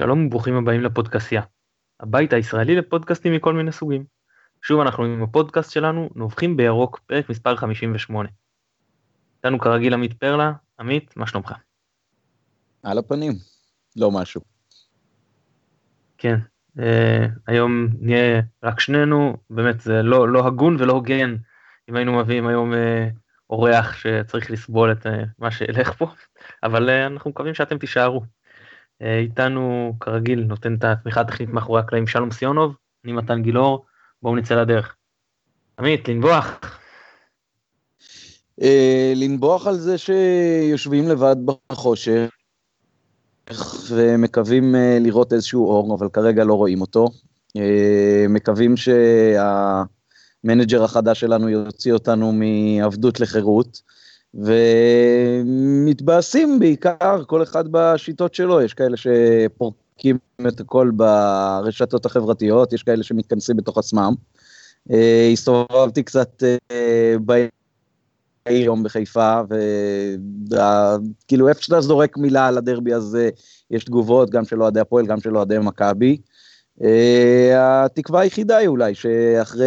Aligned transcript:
שלום 0.00 0.26
וברוכים 0.26 0.54
הבאים 0.56 0.80
לפודקאסיה, 0.80 1.42
הבית 2.00 2.32
הישראלי 2.32 2.76
לפודקאסטים 2.76 3.32
מכל 3.32 3.54
מיני 3.54 3.72
סוגים. 3.72 4.04
שוב 4.62 4.80
אנחנו 4.80 5.04
עם 5.04 5.22
הפודקאסט 5.22 5.70
שלנו, 5.70 6.10
נובחים 6.14 6.56
בירוק, 6.56 7.00
פרק 7.06 7.30
מספר 7.30 7.56
58. 7.56 8.28
איתנו 9.36 9.58
כרגיל 9.58 9.94
עמית 9.94 10.12
פרלה, 10.12 10.52
עמית, 10.80 11.16
מה 11.16 11.26
שלומך? 11.26 11.52
על 12.82 12.98
הפנים, 12.98 13.32
לא 13.96 14.10
משהו. 14.10 14.40
כן, 16.18 16.36
אה, 16.78 17.26
היום 17.46 17.88
נהיה 18.00 18.42
רק 18.62 18.80
שנינו, 18.80 19.36
באמת 19.50 19.80
זה 19.80 20.02
לא, 20.02 20.28
לא 20.28 20.46
הגון 20.46 20.76
ולא 20.78 20.92
הוגן 20.92 21.36
אם 21.90 21.96
היינו 21.96 22.18
מביאים 22.18 22.46
היום 22.46 22.74
אה, 22.74 23.08
אורח 23.50 23.92
שצריך 23.92 24.50
לסבול 24.50 24.92
את 24.92 25.06
אה, 25.06 25.22
מה 25.38 25.50
שילך 25.50 25.92
פה, 25.92 26.12
אבל 26.62 26.90
אה, 26.90 27.06
אנחנו 27.06 27.30
מקווים 27.30 27.54
שאתם 27.54 27.78
תישארו. 27.78 28.22
אה, 29.02 29.18
איתנו 29.18 29.92
כרגיל 30.00 30.44
נותן 30.44 30.74
את 30.74 30.84
התמיכה 30.84 31.20
הטכנית 31.20 31.48
מאחורי 31.48 31.80
הקלעים 31.80 32.06
שלום 32.06 32.30
סיונוב, 32.30 32.74
אני 33.04 33.12
מתן 33.12 33.42
גילאור, 33.42 33.84
בואו 34.22 34.36
נצא 34.36 34.54
לדרך. 34.54 34.94
עמית, 35.78 36.08
לנבוח. 36.08 36.60
אה, 38.62 39.12
לנבוח 39.16 39.66
על 39.66 39.76
זה 39.76 39.98
שיושבים 39.98 41.08
לבד 41.08 41.36
בחושך 41.44 42.30
ומקווים 43.90 44.74
אה, 44.74 44.98
לראות 45.00 45.32
איזשהו 45.32 45.66
אור, 45.66 45.96
אבל 45.98 46.08
כרגע 46.08 46.44
לא 46.44 46.54
רואים 46.54 46.80
אותו. 46.80 47.08
מקווים 48.28 48.74
שהמנג'ר 48.76 50.84
החדש 50.84 51.20
שלנו 51.20 51.48
יוציא 51.48 51.92
אותנו 51.92 52.32
מעבדות 52.32 53.20
לחירות. 53.20 53.82
ומתבאסים 55.44 56.58
בעיקר, 56.58 57.24
כל 57.26 57.42
אחד 57.42 57.64
בשיטות 57.70 58.34
שלו, 58.34 58.62
יש 58.62 58.74
כאלה 58.74 58.96
שפורקים 58.96 60.18
את 60.48 60.60
הכל 60.60 60.90
ברשתות 60.96 62.06
החברתיות, 62.06 62.72
יש 62.72 62.82
כאלה 62.82 63.02
שמתכנסים 63.02 63.56
בתוך 63.56 63.78
עצמם. 63.78 64.14
אה, 64.90 65.28
הסתובבתי 65.32 66.02
קצת 66.02 66.42
אה, 66.70 67.14
בעיר 67.20 67.50
היום 68.46 68.82
בחיפה, 68.82 69.40
וכאילו 70.50 71.48
איפה 71.48 71.62
שאתה 71.62 71.80
זורק 71.80 72.16
מילה 72.16 72.46
על 72.46 72.58
הדרבי 72.58 72.92
הזה, 72.92 73.30
יש 73.70 73.84
תגובות 73.84 74.30
גם 74.30 74.44
של 74.44 74.62
אוהדי 74.62 74.80
הפועל, 74.80 75.06
גם 75.06 75.20
של 75.20 75.36
אוהדי 75.36 75.58
מכבי. 75.58 76.16
אה, 76.84 77.84
התקווה 77.84 78.20
היחידה 78.20 78.56
היא 78.56 78.68
אולי 78.68 78.94
שאחרי 78.94 79.66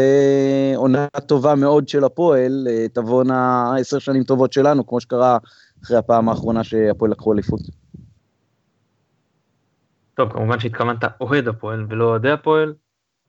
עונה 0.75 1.07
טובה 1.27 1.55
מאוד 1.55 1.87
של 1.87 2.03
הפועל, 2.03 2.67
אה, 2.69 2.85
תבואנה 2.93 3.73
עשר 3.79 3.99
שנים 3.99 4.23
טובות 4.23 4.53
שלנו, 4.53 4.87
כמו 4.87 5.01
שקרה 5.01 5.37
אחרי 5.83 5.97
הפעם 5.97 6.29
האחרונה 6.29 6.63
שהפועל 6.63 7.11
לקחו 7.11 7.33
אליפות. 7.33 7.59
טוב, 10.15 10.33
כמובן 10.33 10.59
שהתכוונת 10.59 11.03
אוהד 11.21 11.47
הפועל 11.47 11.85
ולא 11.89 12.03
אוהדי 12.03 12.31
הפועל, 12.31 12.73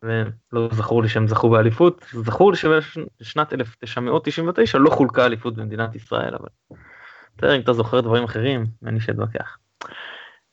ולא 0.02 0.68
זכור 0.72 1.02
לי 1.02 1.08
שהם 1.08 1.28
זכו 1.28 1.50
באליפות, 1.50 2.04
זכור 2.24 2.50
לי 2.50 2.56
שבשנת 2.56 3.52
1999 3.52 4.78
לא 4.78 4.90
חולקה 4.90 5.26
אליפות 5.26 5.54
במדינת 5.54 5.94
ישראל, 5.94 6.34
אבל 6.34 6.48
בסדר, 7.38 7.56
אם 7.56 7.60
אתה 7.60 7.72
זוכר 7.72 8.00
דברים 8.00 8.24
אחרים, 8.24 8.66
אין 8.86 8.94
לי 8.94 9.00
שאתווכח. 9.00 9.58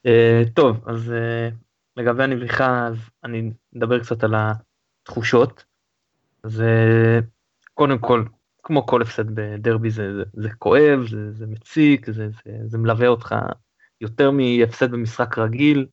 Uh, 0.07 0.49
טוב, 0.53 0.83
אז 0.85 1.13
uh, 1.13 1.55
לגבי 1.97 2.23
הנביחה, 2.23 2.87
אז 2.87 2.97
אני 3.23 3.51
אדבר 3.77 3.99
קצת 3.99 4.23
על 4.23 4.33
התחושות. 4.35 5.63
אז 6.43 6.63
קודם 7.73 7.97
כל, 7.97 8.23
כמו 8.63 8.85
כל 8.85 9.01
הפסד 9.01 9.35
בדרבי 9.35 9.89
זה, 9.89 10.13
זה, 10.13 10.23
זה 10.33 10.49
כואב, 10.59 11.07
זה, 11.09 11.31
זה 11.31 11.47
מציק, 11.47 12.11
זה, 12.11 12.29
זה, 12.29 12.57
זה 12.65 12.77
מלווה 12.77 13.07
אותך 13.07 13.35
יותר 14.01 14.31
מהפסד 14.31 14.91
במשחק 14.91 15.37
רגיל. 15.37 15.85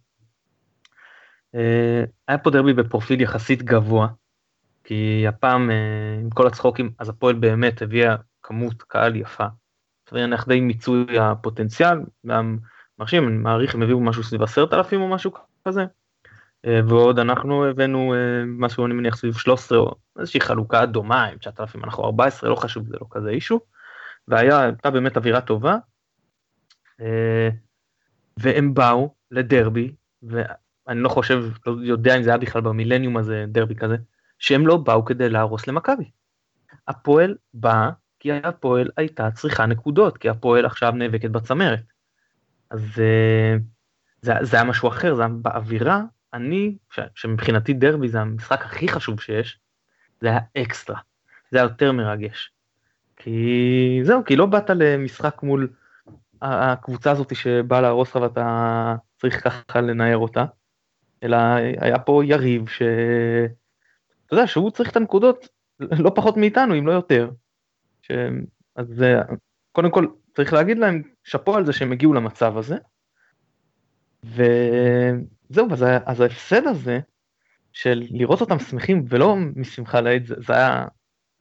אה, 1.54 2.04
היה 2.28 2.38
פה 2.38 2.50
דרבי 2.50 2.72
בפרופיל 2.72 3.20
יחסית 3.20 3.62
גבוה, 3.62 4.08
כי 4.84 5.25
הפעם 5.28 5.70
אה, 5.70 6.19
עם 6.20 6.31
כל 6.31 6.47
הצחוקים, 6.47 6.91
אז 6.98 7.08
הפועל 7.08 7.34
באמת 7.34 7.82
הביאה 7.82 8.16
כמות 8.42 8.82
קהל 8.82 9.16
יפה. 9.16 9.47
סביר 10.10 10.22
להניח 10.22 10.48
די 10.48 10.60
מיצוי 10.60 11.19
הפוטנציאל, 11.19 11.98
גם 12.26 12.58
מרשים, 12.98 13.28
אני 13.28 13.37
מעריך 13.37 13.75
הם 13.75 13.82
הביאו 13.82 14.00
משהו 14.00 14.22
סביב 14.22 14.42
עשרת 14.42 14.72
אלפים 14.72 15.00
או 15.00 15.08
משהו 15.08 15.32
כזה. 15.69 15.84
אה, 16.67 16.81
ועוד 16.89 17.19
אנחנו 17.19 17.65
הבאנו 17.65 18.15
אה, 18.15 18.19
משהו 18.47 18.87
אני 18.87 18.95
מניח 18.95 19.17
סביב 19.17 19.34
13 19.34 19.79
או 19.79 19.95
איזושהי 20.19 20.41
חלוקה 20.41 20.87
דומה 20.87 21.25
עם 21.25 21.39
9,000 21.39 21.84
אנחנו 21.84 22.05
14 22.05 22.51
לא 22.51 22.55
חשוב 22.55 22.87
זה 22.89 22.97
לא 23.01 23.06
כזה 23.11 23.31
אישו. 23.31 23.61
והיה 24.29 24.61
הייתה 24.61 24.91
באמת 24.91 25.17
אווירה 25.17 25.41
טובה. 25.41 25.77
אה, 27.01 27.49
והם 28.37 28.75
באו 28.75 29.15
לדרבי 29.31 29.93
ואני 30.23 31.01
לא 31.01 31.09
חושב 31.09 31.45
לא 31.67 31.77
יודע 31.83 32.17
אם 32.17 32.23
זה 32.23 32.31
היה 32.31 32.39
בכלל 32.39 32.62
במילניום 32.62 33.17
הזה 33.17 33.45
דרבי 33.49 33.75
כזה 33.75 33.97
שהם 34.39 34.67
לא 34.67 34.77
באו 34.77 35.05
כדי 35.05 35.29
להרוס 35.29 35.67
למכבי. 35.67 36.11
הפועל 36.89 37.37
בא 37.55 37.91
כי 38.21 38.33
הפועל 38.33 38.91
הייתה 38.97 39.31
צריכה 39.31 39.67
נקודות 39.67 40.19
כי 40.19 40.29
הפועל 40.29 40.67
עכשיו 40.67 40.93
נאבקת 40.93 41.31
בצמרת. 41.31 41.83
אז 42.71 42.81
זה, 44.23 44.33
זה 44.43 44.56
היה 44.56 44.65
משהו 44.65 44.89
אחר 44.89 45.15
זה 45.15 45.23
היה 45.23 45.29
באווירה 45.29 46.03
אני, 46.34 46.77
ש, 46.91 47.01
שמבחינתי 47.15 47.73
דרבי 47.73 48.09
זה 48.09 48.21
המשחק 48.21 48.65
הכי 48.65 48.89
חשוב 48.89 49.21
שיש, 49.21 49.61
זה 50.21 50.29
היה 50.29 50.41
אקסטרה, 50.59 51.01
זה 51.51 51.59
היה 51.59 51.65
יותר 51.65 51.93
מרגש. 51.93 52.53
כי 53.17 54.01
זהו, 54.03 54.25
כי 54.25 54.37
לא 54.37 54.47
באת 54.47 54.71
למשחק 54.71 55.43
מול 55.43 55.69
הקבוצה 56.43 57.11
הזאת 57.11 57.37
שבאה 57.37 57.81
להרוס 57.81 58.11
לך 58.11 58.23
ואתה 58.23 58.95
צריך 59.17 59.45
ככה 59.45 59.81
לנער 59.81 60.17
אותה, 60.17 60.45
אלא 61.23 61.37
היה 61.81 61.99
פה 61.99 62.23
יריב 62.25 62.69
ש... 62.69 62.83
אתה 64.27 64.35
יודע, 64.35 64.47
שהוא 64.47 64.71
צריך 64.71 64.91
את 64.91 64.97
הנקודות 64.97 65.49
לא 65.81 66.12
פחות 66.15 66.37
מאיתנו, 66.37 66.79
אם 66.79 66.87
לא 66.87 66.93
יותר. 66.93 67.31
ש... 68.03 68.11
אז 68.77 69.05
קודם 69.73 69.91
כל 69.91 70.06
צריך 70.35 70.53
להגיד 70.53 70.79
להם 70.79 71.03
שאפו 71.25 71.56
על 71.56 71.67
זה 71.67 71.73
שהם 71.73 71.93
הגיעו 71.93 72.15
למצב 72.15 72.56
הזה. 72.56 72.77
ו... 74.25 74.43
זהו, 75.51 75.73
אז, 75.73 75.84
אז 76.06 76.21
ההפסד 76.21 76.67
הזה, 76.67 77.01
של 77.73 78.03
לראות 78.11 78.41
אותם 78.41 78.59
שמחים 78.59 79.05
ולא 79.09 79.37
משמחה 79.56 80.01
לאיד, 80.01 80.27
זה, 80.27 80.34
זה 80.47 80.53
היה, 80.53 80.87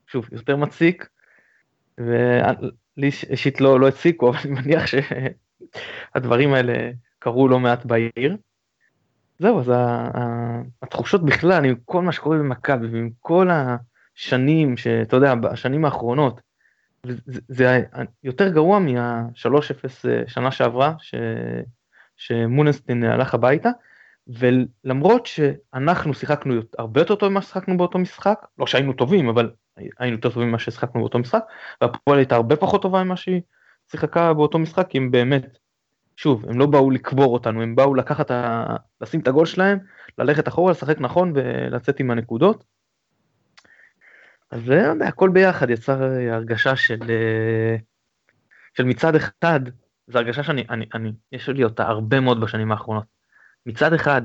שוב, 0.08 0.28
יותר 0.32 0.56
מציק, 0.56 1.10
ולי 1.98 3.10
אישית 3.30 3.62
לא, 3.62 3.80
לא 3.80 3.88
הציקו, 3.88 4.30
אבל 4.30 4.40
אני 4.46 4.52
מניח 4.52 4.84
שהדברים 6.16 6.54
האלה 6.54 6.92
קרו 7.20 7.48
לא 7.48 7.60
מעט 7.60 7.86
בעיר. 7.86 8.38
זהו, 9.40 9.60
אז 9.60 9.72
התחושות 10.82 11.26
בכלל, 11.26 11.66
עם 11.66 11.76
כל 11.86 12.02
מה 12.02 12.12
שקורה 12.12 12.38
במכבי 12.38 12.88
ועם 12.88 13.10
כל 13.20 13.48
השנים, 13.50 14.78
שאתה 14.78 15.16
יודע, 15.16 15.36
בשנים 15.36 15.86
האחרונות, 15.86 16.42
זה, 17.04 17.14
זה 17.48 17.84
יותר 18.24 18.50
גרוע 18.50 18.80
מה-3-0 18.80 20.08
שנה 20.28 20.52
שעברה, 20.52 20.94
ש, 21.00 21.16
שמונסטין 22.18 23.04
הלך 23.04 23.34
הביתה, 23.34 23.70
ולמרות 24.28 25.26
שאנחנו 25.26 26.14
שיחקנו 26.14 26.62
הרבה 26.78 27.02
יותר 27.02 27.16
טוב 27.16 27.30
ממה 27.30 27.42
ששיחקנו 27.42 27.78
באותו 27.78 28.00
משחק, 28.00 28.46
לא 28.58 28.68
שהיינו 28.68 28.94
טובים, 28.94 29.30
אבל 29.30 29.52
היינו 30.00 30.16
יותר 30.16 30.30
טובים 30.30 30.48
ממה 30.48 30.60
ששיחקנו 30.60 31.02
באותו 31.02 31.20
משחק, 31.20 31.44
והפועל 31.82 32.18
הייתה 32.18 32.36
הרבה 32.36 32.56
פחות 32.56 32.82
טובה 32.82 33.04
ממה 33.04 33.16
שהיא 33.16 33.42
שיחקה 33.92 34.34
באותו 34.34 34.60
משחק, 34.60 34.88
כי 34.90 34.98
הם 34.98 35.12
באמת, 35.12 35.58
שוב, 36.16 36.46
הם 36.50 36.60
לא 36.60 36.66
באו 36.66 36.92
לקבור 36.92 37.34
אותנו, 37.34 37.62
הם 37.62 37.76
באו 37.76 37.96
לקחת, 37.96 38.32
ה... 38.32 38.66
לשים 39.02 39.20
את 39.20 39.28
הגול 39.28 39.46
שלהם, 39.46 39.80
ללכת 40.18 40.48
אחורה, 40.48 40.72
לשחק 40.72 41.00
נכון 41.00 41.34
ולצאת 41.36 42.00
עם 42.00 42.12
הנקודות. 42.12 42.64
אז 44.52 44.70
יודע, 44.70 45.08
הכל 45.08 45.30
ביחד 45.30 45.70
יצר 45.70 46.04
הרגשה 46.32 46.76
של, 46.76 47.00
של 48.74 48.84
מצד 48.84 49.16
אחד, 49.16 49.60
זו 50.08 50.20
הרגשה 50.20 50.44
שאני, 50.44 50.66
אני, 50.70 50.86
אני, 50.94 51.12
יש 51.32 51.50
לי 51.50 51.64
אותה 51.64 51.88
הרבה 51.88 52.20
מאוד 52.20 52.42
בשנים 52.42 52.72
האחרונות. 52.72 53.04
מצד 53.66 53.94
אחד, 53.94 54.22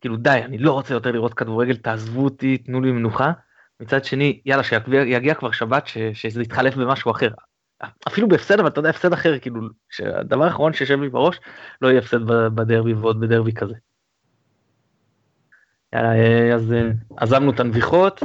כאילו 0.00 0.16
די, 0.16 0.40
אני 0.44 0.58
לא 0.58 0.72
רוצה 0.72 0.94
יותר 0.94 1.10
לראות 1.10 1.34
כדורגל, 1.34 1.76
תעזבו 1.76 2.24
אותי, 2.24 2.58
תנו 2.58 2.80
לי 2.80 2.92
מנוחה. 2.92 3.32
מצד 3.80 4.04
שני, 4.04 4.40
יאללה, 4.44 4.62
שיגיע 4.62 5.34
כבר 5.34 5.50
שבת, 5.50 5.86
ש, 5.86 5.98
שזה 5.98 6.42
יתחלף 6.42 6.74
במשהו 6.74 7.10
אחר. 7.10 7.28
אפילו 8.08 8.28
בהפסד, 8.28 8.60
אבל 8.60 8.68
אתה 8.68 8.78
יודע, 8.78 8.90
הפסד 8.90 9.12
אחר, 9.12 9.38
כאילו, 9.38 9.60
שהדבר 9.90 10.44
האחרון 10.44 10.72
שיושב 10.72 11.00
לי 11.00 11.08
בראש, 11.08 11.40
לא 11.82 11.88
יהיה 11.88 11.98
הפסד 11.98 12.24
בדרבי 12.26 12.92
ועוד 12.92 13.20
בדרבי 13.20 13.52
כזה. 13.52 13.74
יאללה, 15.92 16.54
אז 16.54 16.74
עזבנו 17.16 17.50
את 17.50 17.60
הנביחות, 17.60 18.22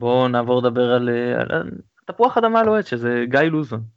בואו 0.00 0.28
נעבור 0.28 0.58
לדבר 0.58 0.92
על, 0.92 1.08
על 1.50 1.70
תפוח 2.04 2.38
אדמה 2.38 2.62
לוהט, 2.62 2.86
שזה 2.86 3.24
גיא 3.28 3.40
לוזון. 3.40 3.93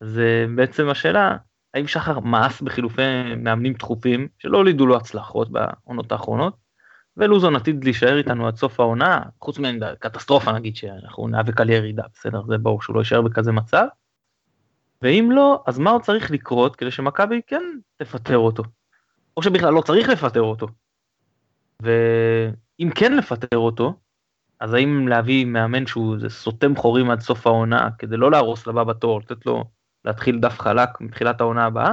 אז 0.00 0.20
בעצם 0.56 0.88
השאלה, 0.88 1.36
האם 1.74 1.86
שחר 1.86 2.20
מאס 2.20 2.60
בחילופי 2.60 3.34
מאמנים 3.36 3.74
תכופים 3.74 4.28
שלא 4.38 4.58
הולידו 4.58 4.86
לו 4.86 4.96
הצלחות 4.96 5.48
בעונות 5.50 6.12
האחרונות, 6.12 6.56
ולוזון 7.16 7.56
עתיד 7.56 7.84
להישאר 7.84 8.18
איתנו 8.18 8.46
עד 8.46 8.56
סוף 8.56 8.80
העונה, 8.80 9.22
חוץ 9.40 9.58
מקטסטרופה 9.58 10.52
נגיד 10.52 10.76
שאנחנו 10.76 11.28
ניאבק 11.28 11.60
על 11.60 11.70
ירידה, 11.70 12.02
בסדר, 12.14 12.42
זה 12.48 12.58
ברור 12.58 12.82
שהוא 12.82 12.94
לא 12.94 13.00
יישאר 13.00 13.22
בכזה 13.22 13.52
מצב. 13.52 13.86
ואם 15.02 15.28
לא, 15.32 15.62
אז 15.66 15.78
מה 15.78 15.90
עוד 15.90 16.02
צריך 16.02 16.30
לקרות 16.30 16.76
כדי 16.76 16.90
שמכבי 16.90 17.40
כן 17.46 17.62
תפטר 17.96 18.38
אותו? 18.38 18.62
או 19.36 19.42
שבכלל 19.42 19.72
לא 19.72 19.80
צריך 19.80 20.08
לפטר 20.08 20.42
אותו. 20.42 20.66
ואם 21.82 22.90
כן 22.94 23.16
לפטר 23.16 23.58
אותו, 23.58 23.94
אז 24.60 24.74
האם 24.74 25.08
להביא 25.08 25.44
מאמן 25.44 25.86
שהוא 25.86 26.16
סותם 26.28 26.76
חורים 26.76 27.10
עד 27.10 27.20
סוף 27.20 27.46
העונה 27.46 27.88
כדי 27.98 28.16
לא 28.16 28.30
להרוס 28.30 28.66
לבא 28.66 28.84
בתור, 28.84 29.20
לתת 29.20 29.46
לו 29.46 29.64
להתחיל 30.06 30.38
דף 30.38 30.60
חלק 30.60 31.00
מתחילת 31.00 31.40
העונה 31.40 31.64
הבאה, 31.64 31.92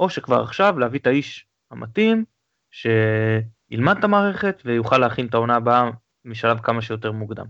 או 0.00 0.10
שכבר 0.10 0.42
עכשיו 0.42 0.78
להביא 0.78 0.98
את 0.98 1.06
האיש 1.06 1.46
המתאים, 1.70 2.24
שילמד 2.70 3.98
את 3.98 4.04
המערכת 4.04 4.62
ויוכל 4.64 4.98
להכין 4.98 5.26
את 5.26 5.34
העונה 5.34 5.56
הבאה 5.56 5.90
משלב 6.24 6.58
כמה 6.58 6.82
שיותר 6.82 7.12
מוקדם. 7.12 7.46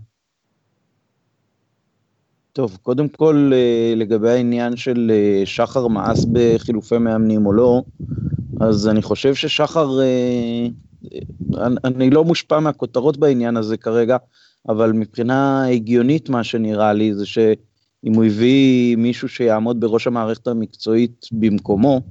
טוב, 2.53 2.77
קודם 2.81 3.09
כל 3.09 3.51
אה, 3.53 3.93
לגבי 3.95 4.29
העניין 4.29 4.77
של 4.77 5.11
אה, 5.13 5.45
שחר 5.45 5.87
מאס 5.87 6.25
בחילופי 6.31 6.97
מאמנים 6.97 7.45
או 7.45 7.53
לא, 7.53 7.81
אז 8.59 8.87
אני 8.87 9.01
חושב 9.01 9.35
ששחר, 9.35 10.01
אה, 10.01 10.67
אני 11.85 12.09
לא 12.09 12.23
מושפע 12.23 12.59
מהכותרות 12.59 13.17
בעניין 13.17 13.57
הזה 13.57 13.77
כרגע, 13.77 14.17
אבל 14.69 14.91
מבחינה 14.91 15.67
הגיונית 15.67 16.29
מה 16.29 16.43
שנראה 16.43 16.93
לי 16.93 17.13
זה 17.13 17.25
שאם 18.05 18.13
הוא 18.13 18.25
הביא 18.25 18.95
מישהו 18.95 19.29
שיעמוד 19.29 19.79
בראש 19.79 20.07
המערכת 20.07 20.47
המקצועית 20.47 21.25
במקומו, 21.31 22.01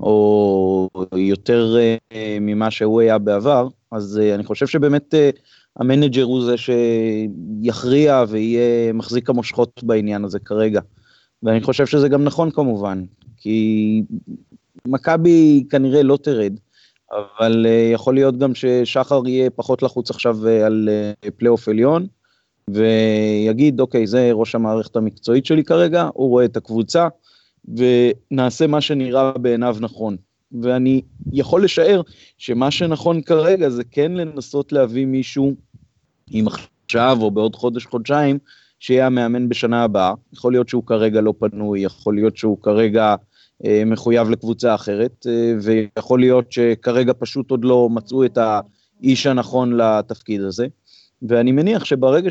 או 0.00 0.88
יותר 1.16 1.76
ממה 2.40 2.70
שהוא 2.70 3.00
היה 3.00 3.18
בעבר, 3.18 3.68
אז 3.92 4.20
אני 4.34 4.44
חושב 4.44 4.66
שבאמת 4.66 5.14
המנג'ר 5.76 6.22
הוא 6.22 6.44
זה 6.44 6.54
שיכריע 6.56 8.24
ויהיה 8.28 8.92
מחזיק 8.92 9.30
המושכות 9.30 9.80
בעניין 9.84 10.24
הזה 10.24 10.38
כרגע. 10.38 10.80
ואני 11.42 11.60
חושב 11.60 11.86
שזה 11.86 12.08
גם 12.08 12.24
נכון 12.24 12.50
כמובן, 12.50 13.04
כי 13.36 14.02
מכבי 14.88 15.64
כנראה 15.70 16.02
לא 16.02 16.18
תרד, 16.22 16.52
אבל 17.12 17.66
יכול 17.92 18.14
להיות 18.14 18.38
גם 18.38 18.54
ששחר 18.54 19.22
יהיה 19.26 19.50
פחות 19.50 19.82
לחוץ 19.82 20.10
עכשיו 20.10 20.48
על 20.48 20.88
פלייאוף 21.36 21.68
עליון, 21.68 22.06
ויגיד, 22.70 23.80
אוקיי, 23.80 24.06
זה 24.06 24.30
ראש 24.32 24.54
המערכת 24.54 24.96
המקצועית 24.96 25.46
שלי 25.46 25.64
כרגע, 25.64 26.08
הוא 26.14 26.28
רואה 26.28 26.44
את 26.44 26.56
הקבוצה, 26.56 27.08
ונעשה 27.68 28.66
מה 28.66 28.80
שנראה 28.80 29.32
בעיניו 29.38 29.76
נכון. 29.80 30.16
ואני 30.62 31.02
יכול 31.32 31.64
לשער 31.64 32.00
שמה 32.38 32.70
שנכון 32.70 33.22
כרגע 33.22 33.68
זה 33.68 33.84
כן 33.84 34.12
לנסות 34.12 34.72
להביא 34.72 35.06
מישהו, 35.06 35.54
אם 36.32 36.44
עכשיו 36.84 37.18
או 37.20 37.30
בעוד 37.30 37.56
חודש-חודשיים, 37.56 38.38
שיהיה 38.78 39.06
המאמן 39.06 39.48
בשנה 39.48 39.82
הבאה. 39.82 40.12
יכול 40.32 40.52
להיות 40.52 40.68
שהוא 40.68 40.86
כרגע 40.86 41.20
לא 41.20 41.34
פנוי, 41.38 41.80
יכול 41.80 42.14
להיות 42.14 42.36
שהוא 42.36 42.58
כרגע 42.62 43.14
אה, 43.64 43.82
מחויב 43.86 44.30
לקבוצה 44.30 44.74
אחרת, 44.74 45.26
אה, 45.28 45.54
ויכול 45.62 46.20
להיות 46.20 46.52
שכרגע 46.52 47.12
פשוט 47.18 47.50
עוד 47.50 47.64
לא 47.64 47.88
מצאו 47.90 48.24
את 48.24 48.38
האיש 48.38 49.26
הנכון 49.26 49.76
לתפקיד 49.76 50.40
הזה. 50.40 50.66
ואני 51.22 51.52
מניח 51.52 51.84
שברגע 51.84 52.30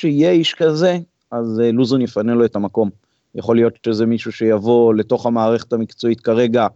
שיהיה 0.00 0.30
איש 0.30 0.54
כזה, 0.54 0.98
אז 1.30 1.60
אה, 1.60 1.72
לוזון 1.72 2.02
יפנה 2.02 2.34
לו 2.34 2.44
את 2.44 2.56
המקום. 2.56 2.90
יכול 3.34 3.56
להיות 3.56 3.78
שזה 3.86 4.06
מישהו 4.06 4.32
שיבוא 4.32 4.94
לתוך 4.94 5.26
המערכת 5.26 5.72
המקצועית 5.72 6.20
כרגע 6.20 6.66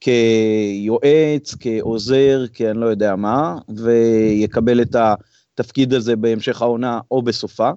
כיועץ, 0.00 1.54
כעוזר, 1.60 2.44
כאני 2.52 2.80
לא 2.80 2.86
יודע 2.86 3.16
מה, 3.16 3.58
ויקבל 3.76 4.82
את 4.82 4.96
התפקיד 4.96 5.94
הזה 5.94 6.16
בהמשך 6.16 6.62
העונה 6.62 7.00
או 7.10 7.22
בסופה, 7.22 7.70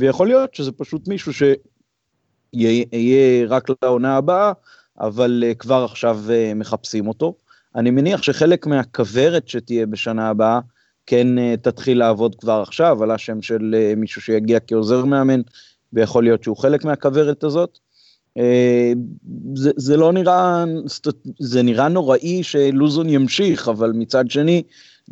ויכול 0.00 0.26
להיות 0.26 0.54
שזה 0.54 0.72
פשוט 0.72 1.08
מישהו 1.08 1.32
שיהיה 1.32 3.46
רק 3.48 3.68
לעונה 3.82 4.16
הבאה, 4.16 4.52
אבל 5.00 5.44
אה, 5.46 5.54
כבר 5.54 5.84
עכשיו 5.84 6.20
אה, 6.30 6.52
מחפשים 6.54 7.08
אותו. 7.08 7.34
אני 7.74 7.90
מניח 7.90 8.22
שחלק 8.22 8.66
מהכוורת 8.66 9.48
שתהיה 9.48 9.86
בשנה 9.86 10.28
הבאה, 10.28 10.60
כן 11.06 11.38
אה, 11.38 11.54
תתחיל 11.62 11.98
לעבוד 11.98 12.34
כבר 12.34 12.60
עכשיו, 12.62 13.02
על 13.02 13.10
השם 13.10 13.42
של 13.42 13.74
מישהו 13.96 14.22
שיגיע 14.22 14.58
כעוזר 14.66 15.04
מאמן, 15.04 15.40
ויכול 15.92 16.24
להיות 16.24 16.42
שהוא 16.42 16.56
חלק 16.56 16.84
מהכוורת 16.84 17.44
הזאת. 17.44 17.78
אה, 18.38 18.92
זה, 19.54 19.70
זה 19.76 19.96
לא 19.96 20.12
נראה, 20.12 20.64
זה 21.38 21.62
נראה 21.62 21.88
נוראי 21.88 22.42
שלוזון 22.42 23.08
ימשיך, 23.08 23.68
אבל 23.68 23.92
מצד 23.92 24.30
שני, 24.30 24.62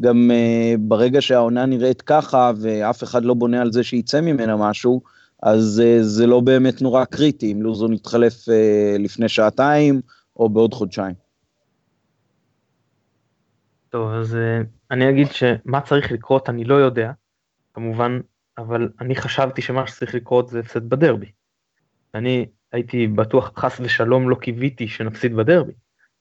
גם 0.00 0.30
ברגע 0.78 1.20
שהעונה 1.20 1.66
נראית 1.66 2.02
ככה 2.02 2.52
ואף 2.56 3.02
אחד 3.02 3.24
לא 3.24 3.34
בונה 3.34 3.60
על 3.60 3.72
זה 3.72 3.82
שיצא 3.82 4.20
ממנה 4.20 4.56
משהו, 4.56 5.00
אז 5.42 5.82
זה 6.00 6.26
לא 6.26 6.40
באמת 6.40 6.82
נורא 6.82 7.04
קריטי 7.04 7.52
אם 7.52 7.62
לוזון 7.62 7.92
יתחלף 7.92 8.44
לפני 8.98 9.28
שעתיים 9.28 10.00
או 10.36 10.48
בעוד 10.48 10.74
חודשיים. 10.74 11.14
טוב, 13.90 14.12
אז 14.12 14.36
אני 14.90 15.10
אגיד 15.10 15.26
שמה 15.26 15.80
צריך 15.80 16.12
לקרות 16.12 16.48
אני 16.48 16.64
לא 16.64 16.74
יודע, 16.74 17.12
כמובן, 17.74 18.20
אבל 18.58 18.88
אני 19.00 19.16
חשבתי 19.16 19.62
שמה 19.62 19.86
שצריך 19.86 20.14
לקרות 20.14 20.48
זה 20.48 20.60
הפסד 20.60 20.88
בדרבי. 20.88 21.32
אני 22.14 22.46
הייתי 22.72 23.06
בטוח, 23.06 23.52
חס 23.56 23.80
ושלום 23.80 24.30
לא 24.30 24.36
קיוויתי 24.36 24.88
שנפסיד 24.88 25.36
בדרבי. 25.36 25.72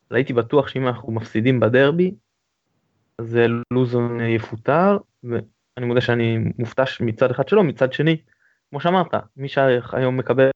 אז 0.10 0.16
הייתי 0.16 0.34
בטוח 0.34 0.68
שאם 0.68 0.88
אנחנו 0.88 1.12
מפסידים 1.12 1.60
בדרבי, 1.60 2.16
אז 3.20 3.40
לוזון 3.72 4.22
יפוטר, 4.22 4.98
ואני 5.24 5.86
מודה 5.86 6.02
שאני 6.02 6.38
מופתע 6.58 6.84
מצד 7.00 7.32
אחד 7.32 7.48
שלו, 7.48 7.64
מצד 7.64 7.94
שני, 7.94 8.18
כמו 8.70 8.80
שאמרת, 8.80 9.14
מי 9.38 9.48
שהיום 9.48 10.18
מקבל 10.18 10.50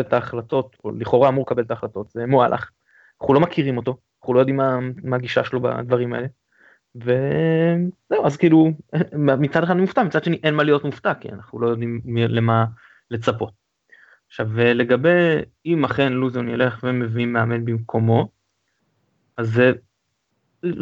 את 0.00 0.12
ההחלטות, 0.12 0.76
או 0.84 0.90
לכאורה 0.90 1.28
אמור 1.28 1.44
לקבל 1.46 1.62
את 1.62 1.70
ההחלטות, 1.70 2.10
זה 2.10 2.26
מועלך. 2.26 2.70
אנחנו 3.20 3.34
לא 3.34 3.40
מכירים 3.40 3.76
אותו, 3.76 3.96
אנחנו 4.20 4.34
לא 4.34 4.40
יודעים 4.40 4.56
מה, 4.56 4.78
מה 5.04 5.16
הגישה 5.16 5.44
שלו 5.44 5.60
בדברים 5.60 6.12
האלה. 6.12 6.26
וזהו, 6.96 8.26
אז 8.26 8.36
כאילו, 8.36 8.72
מצד 9.38 9.62
אחד 9.62 9.72
אני 9.72 9.80
מופתע, 9.80 10.02
מצד 10.02 10.24
שני 10.24 10.40
אין 10.42 10.54
מה 10.54 10.62
להיות 10.62 10.84
מופתע, 10.84 11.14
כי 11.14 11.28
אנחנו 11.28 11.60
לא 11.60 11.66
יודעים 11.66 12.00
למה 12.06 12.64
לצפות. 13.10 13.52
עכשיו 14.28 14.48
לגבי 14.56 15.38
אם 15.66 15.84
אכן 15.84 16.12
לוזון 16.12 16.48
ילך 16.48 16.80
ומביא 16.82 17.26
מאמן 17.26 17.64
במקומו, 17.64 18.28
אז 19.36 19.48
זה, 19.52 19.72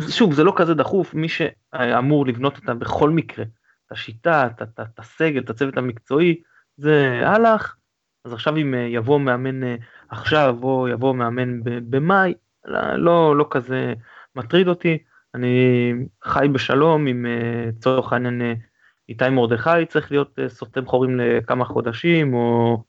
שוב 0.09 0.33
זה 0.33 0.45
לא 0.45 0.53
כזה 0.57 0.75
דחוף, 0.75 1.15
מי 1.15 1.29
שאמור 1.29 2.27
לבנות 2.27 2.57
אותה 2.57 2.75
בכל 2.75 3.11
מקרה, 3.11 3.45
את 3.87 3.93
השיטה, 3.93 4.49
את 4.63 4.99
הסגל, 4.99 5.41
את 5.41 5.51
הצוות 5.51 5.77
המקצועי, 5.77 6.43
זה 6.77 7.21
הלך, 7.25 7.77
אז 8.25 8.33
עכשיו 8.33 8.57
אם 8.57 8.75
אה, 8.75 8.81
יבוא 8.81 9.21
מאמן 9.21 9.65
אה, 9.65 9.77
עכשיו 10.09 10.57
או 10.63 10.89
יבוא 10.89 11.15
מאמן 11.15 11.61
במאי, 11.65 12.35
לא, 12.65 12.97
לא, 12.97 13.37
לא 13.37 13.47
כזה 13.51 13.95
מטריד 14.37 14.69
אותי, 14.69 14.99
אני 15.35 15.93
חי 16.25 16.47
בשלום 16.53 17.07
עם 17.07 17.27
אה, 17.27 17.71
צורך 17.79 18.13
העניין 18.13 18.43
איתי 19.09 19.29
מרדכי 19.29 19.87
צריך 19.89 20.11
להיות 20.13 20.39
סותם 20.49 20.87
חורים 20.87 21.21
לכמה 21.21 21.65
חודשים 21.65 22.35
או 22.35 22.83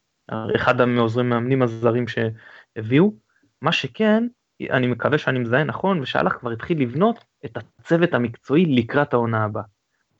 אחד 0.55 0.85
מעוזרי 0.85 1.23
מאמנים 1.23 1.61
הזרים 1.61 2.05
שהביאו. 2.07 3.13
מה 3.61 3.71
שכן, 3.71 4.27
אני 4.71 4.87
מקווה 4.87 5.17
שאני 5.17 5.39
מזהה 5.39 5.63
נכון, 5.63 5.99
ושאלח 5.99 6.33
כבר 6.39 6.51
התחיל 6.51 6.81
לבנות 6.81 7.25
את 7.45 7.57
הצוות 7.57 8.13
המקצועי 8.13 8.65
לקראת 8.65 9.13
העונה 9.13 9.43
הבאה. 9.43 9.63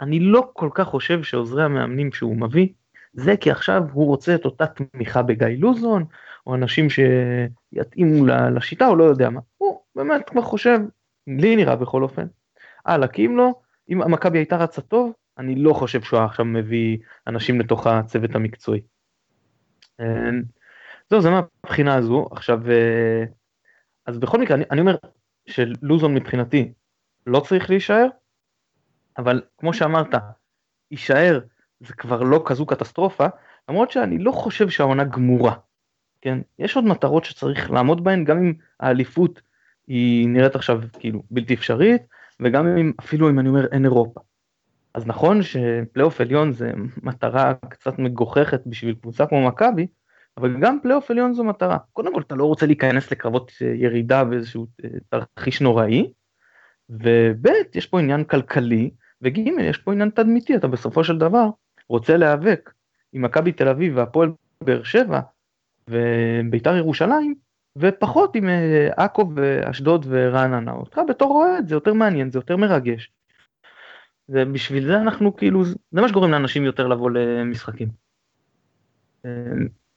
אני 0.02 0.20
לא 0.20 0.50
כל 0.54 0.70
כך 0.74 0.88
חושב 0.88 1.24
שעוזרי 1.24 1.64
המאמנים 1.64 2.12
שהוא 2.12 2.38
מביא, 2.38 2.68
זה 3.14 3.38
כי 3.38 3.52
עכשיו 3.52 3.84
הוא 3.94 4.06
רוצה 4.06 4.36
את 4.36 4.46
אותה 4.46 4.66
תמיכה 4.68 5.22
בגיא 5.22 5.48
לוזון, 5.48 6.06
או 6.48 6.56
אנשים 6.56 6.88
שיתאימו 6.90 8.26
לשיטה, 8.26 8.88
או 8.88 8.96
לא 8.96 9.04
יודע 9.04 9.30
מה. 9.30 9.40
הוא 9.58 9.80
באמת 9.96 10.30
כבר 10.30 10.42
חושב, 10.42 10.80
לי 11.28 11.56
נראה 11.56 11.76
בכל 11.76 12.04
אופן, 12.04 12.28
הלאה, 12.86 13.08
כי 13.08 13.26
אם 13.26 13.38
לא, 13.38 13.52
אם 13.90 14.02
המכבי 14.02 14.38
הייתה 14.38 14.58
רצה 14.58 14.82
טוב, 14.82 15.14
אני 15.38 15.56
לא 15.56 15.74
חושב 15.74 16.02
שהוא 16.02 16.20
עכשיו 16.20 16.46
מביא 16.46 16.98
אנשים 17.28 17.60
לתוך 17.60 17.88
הצוות 17.88 18.36
המקצועי. 18.36 18.82
זהו, 21.10 21.22
זה 21.22 21.30
מהבחינה 21.30 21.96
הזו. 21.96 22.28
עכשיו, 22.32 22.72
אה, 22.72 23.24
אז 24.06 24.18
בכל 24.18 24.42
מקרה, 24.42 24.56
אני, 24.58 24.64
אני 24.72 24.82
אומר 24.82 24.96
שלוזון 25.46 26.14
מבחינתי 26.14 26.74
לא 27.28 27.40
צריך 27.40 27.70
להישאר, 27.70 28.08
אבל 29.18 29.42
כמו 29.58 29.74
שאמרת, 29.74 30.14
יישאר 30.92 31.40
זה 31.80 31.94
כבר 31.94 32.24
לא 32.24 32.44
כזו 32.46 32.66
קטסטרופה, 32.66 33.26
למרות 33.70 33.92
שאני 33.92 34.18
לא 34.18 34.32
חושב 34.32 34.70
שהעונה 34.70 35.04
גמורה. 35.04 35.56
כן, 36.22 36.40
יש 36.60 36.76
עוד 36.76 36.86
מטרות 36.86 37.26
שצריך 37.26 37.72
לעמוד 37.72 38.04
בהן, 38.04 38.24
גם 38.24 38.38
אם 38.38 38.54
האליפות 38.80 39.42
היא 39.88 40.30
נראית 40.30 40.56
עכשיו 40.56 40.82
כאילו 41.00 41.24
בלתי 41.32 41.54
אפשרית, 41.54 42.02
וגם 42.40 42.68
אם 42.78 42.92
אפילו 43.00 43.30
אם 43.30 43.40
אני 43.40 43.50
אומר 43.50 43.68
אין 43.72 43.86
אירופה. 43.86 44.22
אז 44.94 45.08
נכון 45.08 45.42
שפלייאוף 45.44 46.22
עליון 46.22 46.52
זה 46.52 46.72
מטרה 47.04 47.54
קצת 47.70 48.00
מגוחכת 48.00 48.62
בשביל 48.66 48.96
קבוצה 49.02 49.26
כמו 49.26 49.48
מכבי, 49.48 49.88
אבל 50.38 50.60
גם 50.62 50.78
פלייאוף 50.84 51.12
עליון 51.12 51.34
זו 51.34 51.44
מטרה. 51.44 51.78
קודם 51.94 52.14
כל 52.14 52.22
אתה 52.22 52.36
לא 52.36 52.46
רוצה 52.46 52.66
להיכנס 52.66 53.12
לקרבות 53.12 53.52
אה, 53.62 53.68
ירידה 53.68 54.24
באיזשהו 54.24 54.68
אה, 54.84 54.90
תרחיש 55.10 55.62
נוראי, 55.62 56.12
וב' 56.90 57.48
יש 57.76 57.88
פה 57.88 58.00
עניין 58.00 58.24
כלכלי, 58.24 58.90
וג' 59.22 59.38
יש 59.38 59.78
פה 59.78 59.92
עניין 59.94 60.10
תדמיתי, 60.10 60.56
אתה 60.56 60.68
בסופו 60.68 61.04
של 61.04 61.18
דבר 61.18 61.50
רוצה 61.90 62.18
להיאבק 62.18 62.74
עם 63.14 63.22
מכבי 63.22 63.52
תל 63.52 63.68
אביב 63.68 63.98
והפועל 63.98 64.32
באר 64.64 64.84
שבע 64.84 65.20
וביתר 65.88 66.76
ירושלים 66.76 67.36
ופחות 67.76 68.36
עם 68.36 68.50
אה, 68.50 68.90
עכו 68.98 69.32
ואשדוד 69.36 70.06
ורעננה. 70.10 70.72
אותך 70.72 71.02
בתור 71.10 71.32
אוהד 71.32 71.68
זה 71.68 71.76
יותר 71.76 71.94
מעניין, 71.94 72.32
זה 72.32 72.38
יותר 72.38 72.58
מרגש. 72.58 73.12
ובשביל 74.30 74.88
זה 74.88 74.98
אנחנו 74.98 75.36
כאילו, 75.36 75.64
זה 75.64 76.02
מה 76.02 76.08
שגורם 76.08 76.32
לאנשים 76.32 76.64
יותר 76.64 76.88
לבוא 76.88 77.12
למשחקים. 77.12 77.90
אה, 79.26 79.32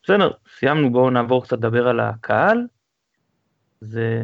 בסדר, 0.02 0.30
סיימנו, 0.58 0.92
בואו 0.92 1.10
נעבור 1.10 1.44
קצת 1.44 1.56
לדבר 1.56 1.88
על 1.88 2.00
הקהל. 2.00 2.66
זה, 3.80 4.22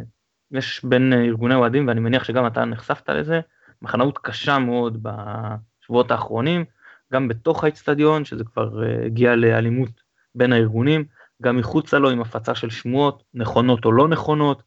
יש 0.51 0.85
בין 0.85 1.13
ארגוני 1.13 1.55
אוהדים, 1.55 1.89
ואני 1.89 2.01
מניח 2.01 2.25
שגם 2.25 2.47
אתה 2.47 2.65
נחשפת 2.65 3.09
לזה, 3.09 3.41
מחנאות 3.83 4.19
קשה 4.19 4.59
מאוד 4.59 5.03
בשבועות 5.03 6.11
האחרונים, 6.11 6.65
גם 7.13 7.29
בתוך 7.29 7.65
האצטדיון, 7.65 8.25
שזה 8.25 8.45
כבר 8.45 8.85
אה, 8.85 9.05
הגיע 9.07 9.37
לאלימות 9.37 9.91
בין 10.35 10.53
הארגונים, 10.53 11.05
גם 11.43 11.57
מחוצה 11.57 11.99
לו 11.99 12.11
עם 12.11 12.21
הפצה 12.21 12.55
של 12.55 12.71
שמועות, 12.71 13.23
נכונות 13.35 13.85
או 13.85 13.93
לא 13.93 14.09
נכונות, 14.09 14.63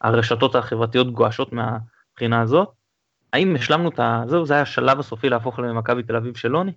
הרשתות 0.00 0.54
החברתיות 0.54 1.12
גועשות 1.12 1.52
מהבחינה 1.52 2.40
הזאת. 2.40 2.68
האם 3.32 3.56
השלמנו 3.56 3.88
את 3.88 4.00
ה... 4.00 4.22
זהו, 4.26 4.46
זה 4.46 4.54
היה 4.54 4.62
השלב 4.62 5.00
הסופי 5.00 5.28
להפוך 5.28 5.58
למכבי 5.58 6.02
תל 6.02 6.16
אביב 6.16 6.36
של 6.36 6.48
לוני? 6.48 6.72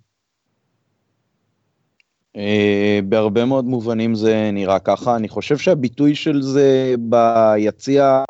אה, 2.36 3.00
בהרבה 3.04 3.44
מאוד 3.44 3.64
מובנים 3.64 4.14
זה 4.14 4.50
נראה 4.52 4.78
ככה. 4.78 5.16
אני 5.16 5.28
חושב 5.28 5.58
שהביטוי 5.58 6.14
של 6.14 6.42
זה 6.42 6.94
ביציע, 6.98 8.24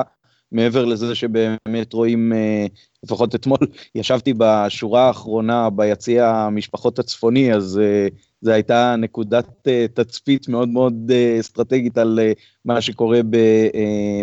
מעבר 0.51 0.85
לזה 0.85 1.15
שבאמת 1.15 1.93
רואים, 1.93 2.33
אה, 2.33 2.65
לפחות 3.03 3.35
אתמול 3.35 3.57
ישבתי 3.95 4.33
בשורה 4.37 5.07
האחרונה 5.07 5.69
ביציע 5.69 6.29
המשפחות 6.29 6.99
הצפוני, 6.99 7.53
אז 7.53 7.79
אה, 7.83 8.07
זו 8.43 8.51
הייתה 8.51 8.95
נקודת 8.97 9.67
תצפית 9.93 10.47
מאוד 10.47 10.69
מאוד 10.69 11.11
אסטרטגית 11.39 11.97
על 11.97 12.19
מה 12.65 12.81
שקורה 12.81 13.19
ב, 13.29 13.37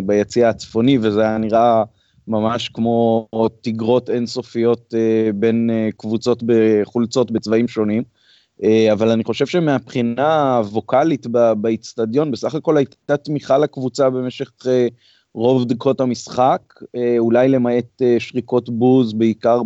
ביציע 0.04 0.48
הצפוני, 0.48 0.98
וזה 0.98 1.20
היה 1.20 1.38
נראה 1.38 1.84
ממש 2.28 2.68
כמו 2.68 3.28
תגרות 3.60 4.10
אינסופיות 4.10 4.94
בין 5.34 5.70
קבוצות 5.96 6.42
בחולצות 6.46 7.30
בצבעים 7.30 7.68
שונים. 7.68 8.02
אה, 8.64 8.92
אבל 8.92 9.10
אני 9.10 9.24
חושב 9.24 9.46
שמבחינה 9.46 10.56
הווקאלית 10.56 11.26
באיצטדיון, 11.56 12.30
בסך 12.30 12.54
הכל 12.54 12.76
הייתה 12.76 13.16
תמיכה 13.16 13.58
לקבוצה 13.58 14.10
במשך 14.10 14.50
אה, 14.66 14.86
רוב 15.34 15.64
דקות 15.64 16.00
המשחק, 16.00 16.62
אה, 16.96 17.14
אולי 17.18 17.48
למעט 17.48 18.02
שריקות 18.18 18.70
בוז, 18.70 19.12
בעיקר 19.12 19.62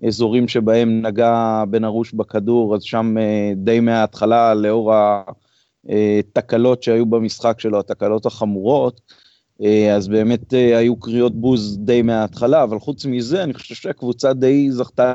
באזורים 0.00 0.48
שבהם 0.48 1.06
נגע 1.06 1.64
בן 1.70 1.84
ארוש 1.84 2.12
בכדור, 2.12 2.74
אז 2.74 2.82
שם 2.82 3.14
די 3.56 3.80
מההתחלה, 3.80 4.54
לאור 4.54 4.92
התקלות 6.18 6.82
שהיו 6.82 7.06
במשחק 7.06 7.60
שלו, 7.60 7.78
התקלות 7.80 8.26
החמורות, 8.26 9.00
אז 9.92 10.08
באמת 10.08 10.52
היו 10.52 10.96
קריאות 10.96 11.34
בוז 11.34 11.78
די 11.78 12.02
מההתחלה, 12.02 12.62
אבל 12.62 12.78
חוץ 12.78 13.06
מזה, 13.06 13.42
אני 13.42 13.54
חושב 13.54 13.74
שהקבוצה 13.74 14.32
די 14.32 14.70
זכתה 14.70 15.14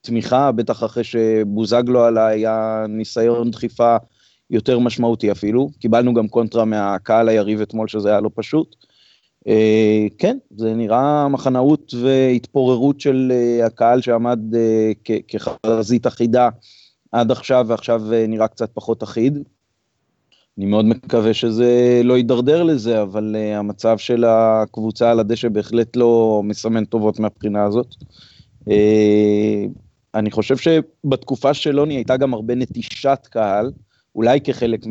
תמיכה, 0.00 0.52
בטח 0.52 0.84
אחרי 0.84 1.04
שבוזגלו 1.04 2.04
עלה 2.04 2.26
היה 2.26 2.84
ניסיון 2.88 3.50
דחיפה 3.50 3.96
יותר 4.50 4.78
משמעותי 4.78 5.32
אפילו. 5.32 5.70
קיבלנו 5.78 6.14
גם 6.14 6.28
קונטרה 6.28 6.64
מהקהל 6.64 7.28
היריב 7.28 7.60
אתמול 7.60 7.88
שזה 7.88 8.08
היה 8.08 8.20
לא 8.20 8.30
פשוט. 8.34 8.76
Uh, 9.48 10.14
כן, 10.18 10.38
זה 10.56 10.74
נראה 10.74 11.28
מחנאות 11.28 11.94
והתפוררות 12.02 13.00
של 13.00 13.32
uh, 13.32 13.66
הקהל 13.66 14.00
שעמד 14.00 14.40
uh, 14.52 15.12
כחזית 15.28 16.06
אחידה 16.06 16.48
עד 17.12 17.30
עכשיו, 17.30 17.64
ועכשיו 17.68 18.02
uh, 18.10 18.28
נראה 18.28 18.48
קצת 18.48 18.70
פחות 18.74 19.02
אחיד. 19.02 19.38
אני 20.58 20.66
מאוד 20.66 20.84
מקווה 20.84 21.34
שזה 21.34 22.00
לא 22.04 22.16
יידרדר 22.16 22.62
לזה, 22.62 23.02
אבל 23.02 23.36
uh, 23.36 23.58
המצב 23.58 23.98
של 23.98 24.24
הקבוצה 24.28 25.10
על 25.10 25.20
הדשא 25.20 25.48
בהחלט 25.48 25.96
לא 25.96 26.40
מסמן 26.44 26.84
טובות 26.84 27.20
מהבחינה 27.20 27.64
הזאת. 27.64 27.94
Uh, 28.68 28.72
אני 30.14 30.30
חושב 30.30 30.56
שבתקופה 30.56 31.54
של 31.54 31.70
לוני 31.70 31.94
הייתה 31.94 32.16
גם 32.16 32.34
הרבה 32.34 32.54
נטישת 32.54 33.28
קהל, 33.30 33.72
אולי 34.14 34.40
כחלק 34.40 34.86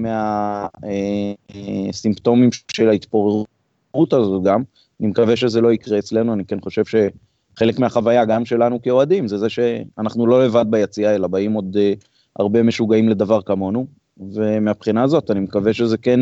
מהסימפטומים 1.52 2.50
של 2.72 2.90
ההתפוררות 2.90 3.48
הזו 3.96 4.42
גם. 4.44 4.64
אני 5.02 5.08
מקווה 5.10 5.36
שזה 5.36 5.62
לא 5.62 5.74
יקרה 5.74 6.00
אצלנו, 6.00 6.34
אני 6.34 6.46
כן 6.46 6.60
חושב 6.62 6.84
שחלק 6.86 7.80
מהחוויה 7.80 8.26
גם 8.26 8.46
שלנו 8.46 8.82
כאוהדים 8.82 9.28
זה 9.28 9.38
זה 9.38 9.50
שאנחנו 9.50 10.28
לא 10.28 10.46
לבד 10.46 10.66
ביציאה, 10.70 11.16
אלא 11.16 11.28
באים 11.28 11.54
עוד 11.54 11.76
uh, 11.76 12.06
הרבה 12.40 12.64
משוגעים 12.64 13.10
לדבר 13.10 13.42
כמונו, 13.42 13.88
ומהבחינה 14.18 15.04
הזאת 15.04 15.32
אני 15.32 15.40
מקווה 15.40 15.74
שזה 15.74 15.98
כן 15.98 16.20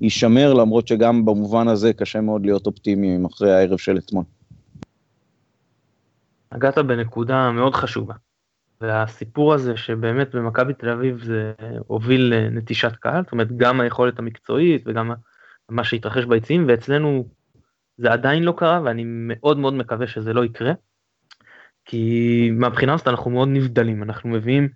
יישמר, 0.00 0.54
למרות 0.54 0.88
שגם 0.88 1.24
במובן 1.24 1.68
הזה 1.68 1.92
קשה 1.92 2.20
מאוד 2.20 2.46
להיות 2.46 2.66
אופטימיים 2.66 3.24
אחרי 3.24 3.54
הערב 3.54 3.78
של 3.78 3.98
אתמול. 3.98 4.24
נגעת 6.54 6.78
בנקודה 6.78 7.50
מאוד 7.52 7.74
חשובה. 7.74 8.14
והסיפור 8.80 9.54
הזה 9.54 9.76
שבאמת 9.76 10.34
במכבי 10.34 10.74
תל 10.74 10.88
אביב 10.88 11.24
זה 11.24 11.52
הוביל 11.86 12.34
לנטישת 12.34 12.92
קהל, 12.96 13.22
זאת 13.22 13.32
אומרת 13.32 13.56
גם 13.56 13.80
היכולת 13.80 14.18
המקצועית 14.18 14.82
וגם 14.86 15.12
מה 15.70 15.84
שהתרחש 15.84 16.24
ביציעים, 16.24 16.64
ואצלנו 16.68 17.28
זה 17.96 18.12
עדיין 18.12 18.42
לא 18.42 18.54
קרה 18.56 18.80
ואני 18.84 19.02
מאוד 19.06 19.58
מאוד 19.58 19.74
מקווה 19.74 20.06
שזה 20.06 20.32
לא 20.32 20.44
יקרה. 20.44 20.72
כי 21.84 22.50
מהבחינה 22.52 22.94
הזאת 22.94 23.08
אנחנו 23.08 23.30
מאוד 23.30 23.48
נבדלים, 23.48 24.02
אנחנו 24.02 24.30
מביאים, 24.30 24.68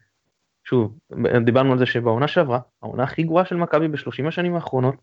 שוב, 0.64 0.98
דיברנו 1.44 1.72
על 1.72 1.78
זה 1.78 1.86
שבעונה 1.86 2.28
שעברה, 2.28 2.60
העונה 2.82 3.02
הכי 3.02 3.22
גרועה 3.22 3.44
של 3.44 3.56
מכבי 3.56 3.88
בשלושים 3.88 4.26
השנים 4.26 4.54
האחרונות, 4.54 4.94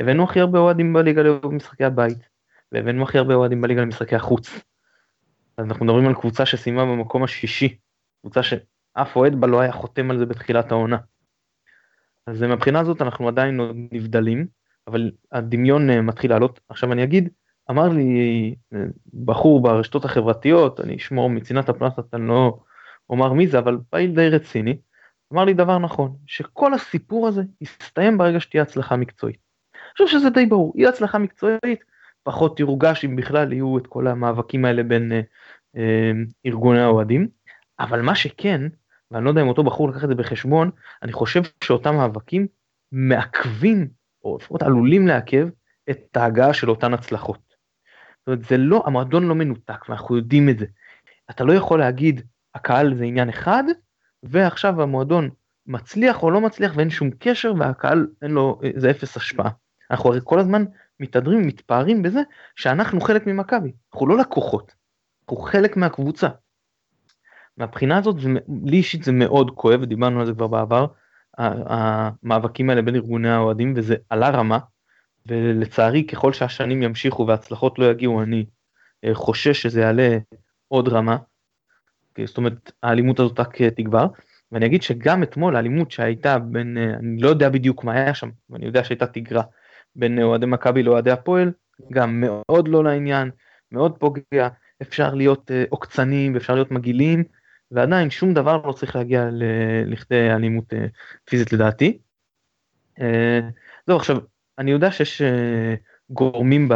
הבאנו 0.00 0.24
הכי 0.24 0.40
הרבה 0.40 0.58
אוהדים 0.58 0.92
בליגה 0.92 1.22
למשחקי 1.22 1.84
הבית, 1.84 2.28
והבאנו 2.72 3.02
הכי 3.02 3.18
הרבה 3.18 3.34
אוהדים 3.34 3.60
בליגה 3.60 3.82
למשחקי 3.82 4.16
החוץ. 4.16 4.60
אז 5.56 5.64
אנחנו 5.64 5.84
מדברים 5.84 6.06
על 6.06 6.14
קבוצה 6.14 6.46
שסיימה 6.46 6.84
במקום 6.84 7.24
השישי 7.24 7.78
קבוצה 8.20 8.42
שאף 8.42 9.16
אוהד 9.16 9.40
בה 9.40 9.46
לא 9.46 9.60
היה 9.60 9.72
חותם 9.72 10.10
על 10.10 10.18
זה 10.18 10.26
בתחילת 10.26 10.72
העונה. 10.72 10.96
אז 12.26 12.42
מבחינה 12.42 12.80
הזאת 12.80 13.02
אנחנו 13.02 13.28
עדיין 13.28 13.60
נבדלים, 13.92 14.46
אבל 14.88 15.10
הדמיון 15.32 15.90
אה, 15.90 16.00
מתחיל 16.00 16.30
לעלות. 16.30 16.60
עכשיו 16.68 16.92
אני 16.92 17.04
אגיד, 17.04 17.28
אמר 17.70 17.88
לי 17.88 18.54
אה, 18.74 18.78
בחור 19.24 19.62
ברשתות 19.62 20.04
החברתיות, 20.04 20.80
אני 20.80 20.96
אשמור 20.96 21.30
מצנעת 21.30 21.68
הפלסטת, 21.68 22.14
אני 22.14 22.28
לא 22.28 22.58
אומר 23.10 23.32
מי 23.32 23.46
זה, 23.46 23.58
אבל 23.58 23.78
פעיל 23.90 24.14
די 24.14 24.28
רציני, 24.28 24.78
אמר 25.32 25.44
לי 25.44 25.54
דבר 25.54 25.78
נכון, 25.78 26.16
שכל 26.26 26.74
הסיפור 26.74 27.28
הזה 27.28 27.42
יסתיים 27.60 28.18
ברגע 28.18 28.40
שתהיה 28.40 28.62
הצלחה 28.62 28.96
מקצועית. 28.96 29.36
אני 29.74 30.06
חושב 30.06 30.18
שזה 30.18 30.30
די 30.30 30.46
ברור, 30.46 30.72
יהיה 30.76 30.88
הצלחה 30.88 31.18
מקצועית, 31.18 31.84
פחות 32.22 32.56
תירוגש 32.56 33.04
אם 33.04 33.16
בכלל 33.16 33.52
יהיו 33.52 33.78
את 33.78 33.86
כל 33.86 34.06
המאבקים 34.06 34.64
האלה 34.64 34.82
בין 34.82 35.12
אה, 35.12 35.20
אה, 35.76 36.12
ארגוני 36.46 36.80
האוהדים. 36.80 37.28
אבל 37.80 38.02
מה 38.02 38.14
שכן, 38.14 38.60
ואני 39.10 39.24
לא 39.24 39.30
יודע 39.30 39.42
אם 39.42 39.48
אותו 39.48 39.64
בחור 39.64 39.88
לקח 39.88 40.04
את 40.04 40.08
זה 40.08 40.14
בחשבון, 40.14 40.70
אני 41.02 41.12
חושב 41.12 41.42
שאותם 41.64 41.96
מאבקים 41.96 42.46
מעכבים, 42.92 43.88
או 44.32 44.36
לפחות 44.36 44.62
עלולים 44.62 45.06
לעכב, 45.06 45.48
את 45.90 46.16
ההגעה 46.16 46.54
של 46.54 46.70
אותן 46.70 46.94
הצלחות. 46.94 47.40
זאת 48.18 48.26
אומרת, 48.26 48.44
זה 48.44 48.56
לא, 48.56 48.82
המועדון 48.86 49.28
לא 49.28 49.34
מנותק, 49.34 49.88
ואנחנו 49.88 50.16
יודעים 50.16 50.48
את 50.48 50.58
זה. 50.58 50.66
אתה 51.30 51.44
לא 51.44 51.52
יכול 51.52 51.78
להגיד, 51.78 52.20
הקהל 52.54 52.94
זה 52.94 53.04
עניין 53.04 53.28
אחד, 53.28 53.64
ועכשיו 54.22 54.82
המועדון 54.82 55.30
מצליח 55.66 56.22
או 56.22 56.30
לא 56.30 56.40
מצליח 56.40 56.72
ואין 56.76 56.90
שום 56.90 57.10
קשר, 57.18 57.52
והקהל 57.58 58.06
אין 58.22 58.30
לו, 58.30 58.60
זה 58.76 58.90
אפס 58.90 59.16
השפעה. 59.16 59.50
אנחנו 59.90 60.10
הרי 60.10 60.20
כל 60.24 60.38
הזמן 60.38 60.64
מתהדרים, 61.00 61.46
מתפארים 61.46 62.02
בזה, 62.02 62.20
שאנחנו 62.56 63.00
חלק 63.00 63.26
ממכבי. 63.26 63.72
אנחנו 63.92 64.06
לא 64.06 64.18
לקוחות, 64.18 64.74
אנחנו 65.22 65.36
חלק 65.42 65.76
מהקבוצה. 65.76 66.28
מהבחינה 67.56 67.98
הזאת 67.98 68.20
זה, 68.20 68.28
לי 68.64 68.76
אישית 68.76 69.02
זה 69.02 69.12
מאוד 69.12 69.50
כואב 69.50 69.84
דיברנו 69.84 70.20
על 70.20 70.26
זה 70.26 70.32
כבר 70.32 70.46
בעבר 70.46 70.86
המאבקים 71.38 72.70
האלה 72.70 72.82
בין 72.82 72.94
ארגוני 72.94 73.30
האוהדים 73.30 73.72
וזה 73.76 73.96
עלה 74.10 74.30
רמה 74.30 74.58
ולצערי 75.26 76.06
ככל 76.06 76.32
שהשנים 76.32 76.82
ימשיכו 76.82 77.26
והצלחות 77.26 77.78
לא 77.78 77.90
יגיעו 77.90 78.22
אני 78.22 78.46
אה, 79.04 79.14
חושש 79.14 79.62
שזה 79.62 79.80
יעלה 79.80 80.18
עוד 80.68 80.88
רמה. 80.88 81.16
זאת 82.24 82.36
אומרת 82.36 82.72
האלימות 82.82 83.20
הזאת 83.20 83.40
רק 83.40 83.62
תגבר 83.62 84.06
ואני 84.52 84.66
אגיד 84.66 84.82
שגם 84.82 85.22
אתמול 85.22 85.56
האלימות 85.56 85.90
שהייתה 85.90 86.38
בין 86.38 86.78
אה, 86.78 86.94
אני 86.94 87.20
לא 87.20 87.28
יודע 87.28 87.48
בדיוק 87.48 87.84
מה 87.84 87.92
היה 87.92 88.14
שם 88.14 88.30
ואני 88.50 88.66
יודע 88.66 88.84
שהייתה 88.84 89.06
תגרה 89.06 89.42
בין 89.96 90.22
אוהדי 90.22 90.46
מכבי 90.46 90.82
לאוהדי 90.82 91.10
הפועל 91.10 91.52
גם 91.92 92.20
מאוד 92.20 92.68
לא 92.68 92.84
לעניין 92.84 93.30
מאוד 93.72 93.98
פוגע 93.98 94.48
אפשר 94.82 95.14
להיות 95.14 95.50
אה, 95.50 95.64
עוקצנים 95.68 96.36
אפשר 96.36 96.54
להיות 96.54 96.70
מגעילים 96.70 97.24
ועדיין 97.70 98.10
שום 98.10 98.34
דבר 98.34 98.60
לא 98.66 98.72
צריך 98.72 98.96
להגיע 98.96 99.28
לכדי 99.86 100.30
אלימות 100.30 100.74
אה, 100.74 100.86
פיזית 101.24 101.52
לדעתי. 101.52 101.98
אה, 103.00 103.40
זהו 103.86 103.96
עכשיו 103.96 104.16
אני 104.58 104.70
יודע 104.70 104.90
שיש 104.90 105.22
אה, 105.22 105.74
גורמים 106.10 106.68
ב... 106.68 106.74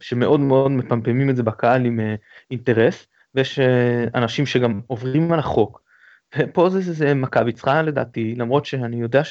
שמאוד 0.00 0.40
מאוד 0.40 0.70
מפמפמים 0.70 1.30
את 1.30 1.36
זה 1.36 1.42
בקהל 1.42 1.84
עם 1.84 2.00
אינטרס 2.50 3.06
ויש 3.34 3.58
אנשים 4.14 4.46
שגם 4.46 4.80
עוברים 4.86 5.32
על 5.32 5.38
החוק. 5.38 5.82
ופה 6.38 6.70
זה, 6.70 6.80
זה, 6.80 6.92
זה 6.92 7.14
מכבי 7.14 7.52
צריכה 7.52 7.82
לדעתי 7.82 8.34
למרות 8.34 8.66
שאני 8.66 8.96
יודע 8.96 9.22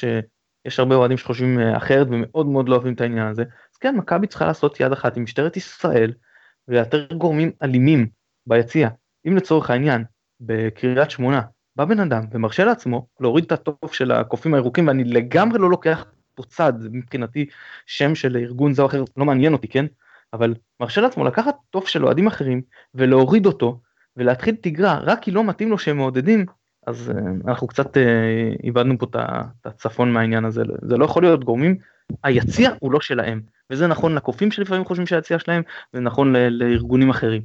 יש 0.64 0.78
הרבה 0.78 0.94
אוהדים 0.94 1.18
שחושבים 1.18 1.60
אחרת 1.60 2.06
ומאוד 2.10 2.46
מאוד 2.46 2.68
לא 2.68 2.74
אוהבים 2.74 2.94
את 2.94 3.00
העניין 3.00 3.26
הזה, 3.26 3.42
אז 3.42 3.76
כן, 3.80 3.96
מכבי 3.96 4.26
צריכה 4.26 4.46
לעשות 4.46 4.80
יד 4.80 4.92
אחת 4.92 5.16
עם 5.16 5.22
משטרת 5.22 5.56
ישראל 5.56 6.12
ולאתר 6.68 7.06
גורמים 7.14 7.50
אלימים 7.62 8.08
ביציע. 8.46 8.88
אם 9.28 9.36
לצורך 9.36 9.70
העניין, 9.70 10.04
בקריית 10.40 11.10
שמונה, 11.10 11.42
בא 11.76 11.84
בן 11.84 12.00
אדם 12.00 12.24
ומרשה 12.32 12.64
לעצמו 12.64 13.06
להוריד 13.20 13.44
את 13.44 13.52
התוף 13.52 13.92
של 13.92 14.12
הקופים 14.12 14.54
הירוקים 14.54 14.86
ואני 14.86 15.04
לגמרי 15.04 15.58
לא 15.58 15.70
לוקח 15.70 16.04
פה 16.34 16.42
צד, 16.42 16.72
מבחינתי 16.92 17.46
שם 17.86 18.14
של 18.14 18.36
ארגון 18.36 18.72
זה 18.72 18.82
או 18.82 18.86
אחר, 18.86 19.04
לא 19.16 19.24
מעניין 19.24 19.52
אותי, 19.52 19.68
כן? 19.68 19.86
אבל 20.32 20.54
מרשה 20.80 21.00
לעצמו 21.00 21.24
לקחת 21.24 21.56
תוף 21.70 21.88
של 21.88 22.04
אוהדים 22.04 22.26
אחרים 22.26 22.62
ולהוריד 22.94 23.46
אותו 23.46 23.80
ולהתחיל 24.16 24.56
תגרה 24.60 24.98
רק 25.02 25.22
כי 25.22 25.30
לא 25.30 25.44
מתאים 25.44 25.70
לו 25.70 25.78
שהם 25.78 25.96
מעודדים, 25.96 26.46
אז 26.86 27.12
uh, 27.14 27.48
אנחנו 27.48 27.66
קצת 27.66 27.96
uh, 27.96 28.00
איבדנו 28.64 28.98
פה 28.98 29.06
את 29.06 29.66
הצפון 29.66 30.12
מהעניין 30.12 30.44
הזה, 30.44 30.62
זה 30.82 30.96
לא 30.96 31.04
יכול 31.04 31.22
להיות 31.22 31.44
גורמים, 31.44 31.76
היציע 32.24 32.70
הוא 32.78 32.92
לא 32.92 33.00
שלהם, 33.00 33.40
וזה 33.70 33.86
נכון 33.86 34.14
לקופים 34.14 34.50
שלפעמים 34.50 34.84
חושבים 34.84 35.06
שהיציע 35.06 35.38
שלהם, 35.38 35.62
זה 35.92 36.00
נכון 36.00 36.36
לארגונים 36.36 37.10
אחרים. 37.10 37.42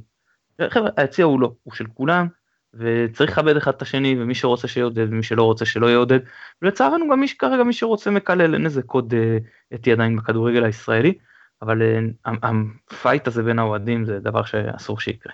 חבר'ה, 0.70 0.90
היציע 0.96 1.24
הוא 1.24 1.40
לא, 1.40 1.52
הוא 1.62 1.74
של 1.74 1.86
כולם, 1.94 2.28
וצריך 2.78 3.30
לכבד 3.30 3.56
אחד 3.56 3.74
את 3.74 3.82
השני 3.82 4.16
ומי 4.18 4.34
שרוצה 4.34 4.68
שיעודד 4.68 5.06
ומי 5.10 5.22
שלא 5.22 5.42
רוצה 5.42 5.64
שלא 5.64 5.86
יעודד. 5.86 6.18
ולצערנו 6.62 7.10
גם 7.10 7.20
מי 7.20 7.28
שכרגע 7.28 7.62
מי 7.62 7.72
שרוצה 7.72 8.10
מקלל 8.10 8.54
אין 8.54 8.64
איזה 8.64 8.82
קוד 8.82 9.14
אתי 9.74 9.92
עדיין 9.92 10.16
בכדורגל 10.16 10.64
הישראלי 10.64 11.14
אבל 11.62 11.82
הפייט 12.26 13.26
הזה 13.26 13.42
בין 13.42 13.58
האוהדים 13.58 14.04
זה 14.04 14.20
דבר 14.20 14.44
שאסור 14.44 15.00
שיקרה. 15.00 15.32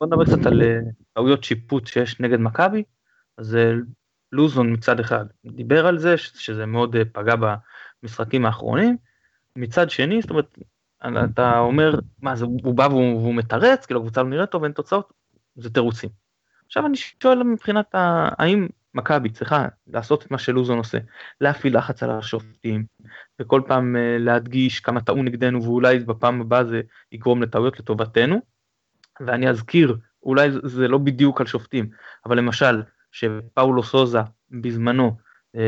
בוא 0.00 0.06
נדבר 0.06 0.24
קצת 0.24 0.46
על 0.46 0.62
טעויות 1.12 1.44
שיפוט 1.44 1.86
שיש 1.86 2.20
נגד 2.20 2.40
מכבי. 2.40 2.82
אז 3.38 3.58
לוזון 4.32 4.72
מצד 4.72 5.00
אחד 5.00 5.24
דיבר 5.46 5.86
על 5.86 5.98
זה 5.98 6.16
שזה 6.16 6.66
מאוד 6.66 6.96
פגע 7.12 7.34
במשחקים 8.02 8.46
האחרונים. 8.46 8.96
מצד 9.56 9.90
שני 9.90 10.20
זאת 10.22 10.30
אומרת 10.30 10.58
אתה 11.04 11.58
אומר, 11.58 11.94
מה 12.22 12.36
זה, 12.36 12.44
הוא 12.44 12.74
בא 12.74 12.88
והוא, 12.90 13.20
והוא 13.20 13.34
מתרץ, 13.34 13.86
כאילו 13.86 14.00
הקבוצה 14.00 14.22
לא 14.22 14.28
נראית 14.28 14.50
טוב, 14.50 14.64
אין 14.64 14.72
תוצאות, 14.72 15.12
זה 15.56 15.70
תירוצים. 15.70 16.10
עכשיו 16.66 16.86
אני 16.86 16.96
שואל 16.96 17.42
מבחינת 17.42 17.94
ה... 17.94 18.28
האם 18.38 18.66
מכבי 18.94 19.30
צריכה 19.30 19.66
לעשות 19.86 20.26
את 20.26 20.30
מה 20.30 20.38
שלוזון 20.38 20.78
עושה, 20.78 20.98
להפעיל 21.40 21.76
לחץ 21.78 22.02
על 22.02 22.10
השופטים, 22.10 22.84
וכל 23.40 23.62
פעם 23.66 23.96
uh, 23.96 24.22
להדגיש 24.22 24.80
כמה 24.80 25.00
טעו 25.00 25.22
נגדנו 25.22 25.62
ואולי 25.62 25.98
בפעם 25.98 26.40
הבאה 26.40 26.64
זה 26.64 26.80
יגרום 27.12 27.42
לטעויות 27.42 27.80
לטובתנו. 27.80 28.40
ואני 29.20 29.48
אזכיר, 29.48 29.96
אולי 30.22 30.48
זה 30.62 30.88
לא 30.88 30.98
בדיוק 30.98 31.40
על 31.40 31.46
שופטים, 31.46 31.90
אבל 32.26 32.38
למשל, 32.38 32.82
שפאולו 33.12 33.82
סוזה 33.82 34.18
בזמנו 34.50 35.16
uh, 35.56 35.60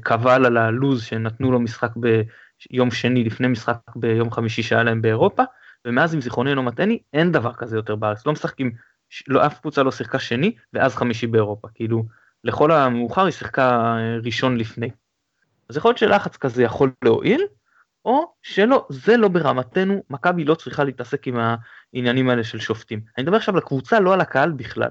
קבל 0.00 0.46
על 0.46 0.56
הלוז 0.56 1.02
שנתנו 1.02 1.52
לו 1.52 1.60
משחק 1.60 1.90
ב... 2.00 2.22
יום 2.70 2.90
שני 2.90 3.24
לפני 3.24 3.48
משחק 3.48 3.76
ביום 3.96 4.30
חמישי 4.30 4.62
שהיה 4.62 4.82
להם 4.82 5.02
באירופה, 5.02 5.42
ומאז 5.84 6.14
אם 6.14 6.20
זיכרוני 6.20 6.50
אינו 6.50 6.62
מטעני 6.62 6.98
אין 7.12 7.32
דבר 7.32 7.52
כזה 7.52 7.76
יותר 7.76 7.96
בארץ, 7.96 8.26
לא 8.26 8.32
משחקים, 8.32 8.72
לא, 9.28 9.46
אף 9.46 9.60
קבוצה 9.60 9.82
לא 9.82 9.90
שיחקה 9.90 10.18
שני 10.18 10.54
ואז 10.72 10.94
חמישי 10.94 11.26
באירופה, 11.26 11.68
כאילו 11.74 12.04
לכל 12.44 12.70
המאוחר 12.70 13.24
היא 13.24 13.32
שיחקה 13.32 13.96
אה, 13.96 14.16
ראשון 14.24 14.56
לפני. 14.56 14.90
אז 15.68 15.76
יכול 15.76 15.88
להיות 15.88 15.98
שלחץ 15.98 16.36
כזה 16.36 16.62
יכול 16.62 16.92
להועיל, 17.04 17.42
או 18.04 18.32
שלא, 18.42 18.86
זה 18.88 19.16
לא 19.16 19.28
ברמתנו, 19.28 20.02
מכבי 20.10 20.44
לא 20.44 20.54
צריכה 20.54 20.84
להתעסק 20.84 21.26
עם 21.26 21.36
העניינים 21.92 22.30
האלה 22.30 22.44
של 22.44 22.60
שופטים. 22.60 23.00
אני 23.18 23.22
מדבר 23.22 23.36
עכשיו 23.36 23.56
לקבוצה, 23.56 24.00
לא 24.00 24.14
על 24.14 24.20
הקהל 24.20 24.52
בכלל. 24.52 24.90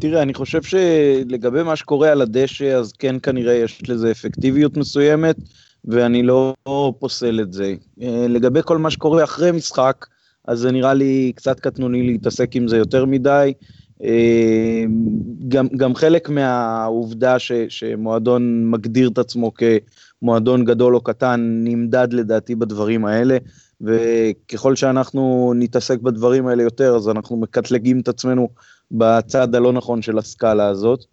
תראה, 0.00 0.22
אני 0.22 0.34
חושב 0.34 0.62
שלגבי 0.62 1.62
מה 1.62 1.76
שקורה 1.76 2.12
על 2.12 2.22
הדשא, 2.22 2.74
אז 2.74 2.92
כן 2.92 3.16
כנראה 3.22 3.54
יש 3.54 3.90
לזה 3.90 4.10
אפקטיביות 4.10 4.76
מסוימת. 4.76 5.36
ואני 5.88 6.22
לא 6.22 6.54
פוסל 6.98 7.40
את 7.40 7.52
זה. 7.52 7.74
אה, 8.02 8.26
לגבי 8.28 8.60
כל 8.64 8.78
מה 8.78 8.90
שקורה 8.90 9.24
אחרי 9.24 9.52
משחק, 9.52 10.06
אז 10.48 10.58
זה 10.58 10.72
נראה 10.72 10.94
לי 10.94 11.32
קצת 11.36 11.60
קטנוני 11.60 12.06
להתעסק 12.06 12.56
עם 12.56 12.68
זה 12.68 12.76
יותר 12.76 13.04
מדי. 13.04 13.52
אה, 14.04 14.84
גם, 15.48 15.68
גם 15.76 15.94
חלק 15.94 16.28
מהעובדה 16.28 17.38
ש, 17.38 17.52
שמועדון 17.68 18.70
מגדיר 18.70 19.08
את 19.08 19.18
עצמו 19.18 19.52
כמועדון 19.54 20.64
גדול 20.64 20.94
או 20.94 21.00
קטן 21.00 21.60
נמדד 21.64 22.12
לדעתי 22.12 22.54
בדברים 22.54 23.04
האלה, 23.04 23.38
וככל 23.80 24.76
שאנחנו 24.76 25.52
נתעסק 25.56 26.00
בדברים 26.00 26.46
האלה 26.46 26.62
יותר, 26.62 26.96
אז 26.96 27.08
אנחנו 27.08 27.36
מקטלגים 27.36 28.00
את 28.00 28.08
עצמנו 28.08 28.48
בצד 28.90 29.54
הלא 29.54 29.72
נכון 29.72 30.02
של 30.02 30.18
הסקאלה 30.18 30.66
הזאת. 30.66 31.04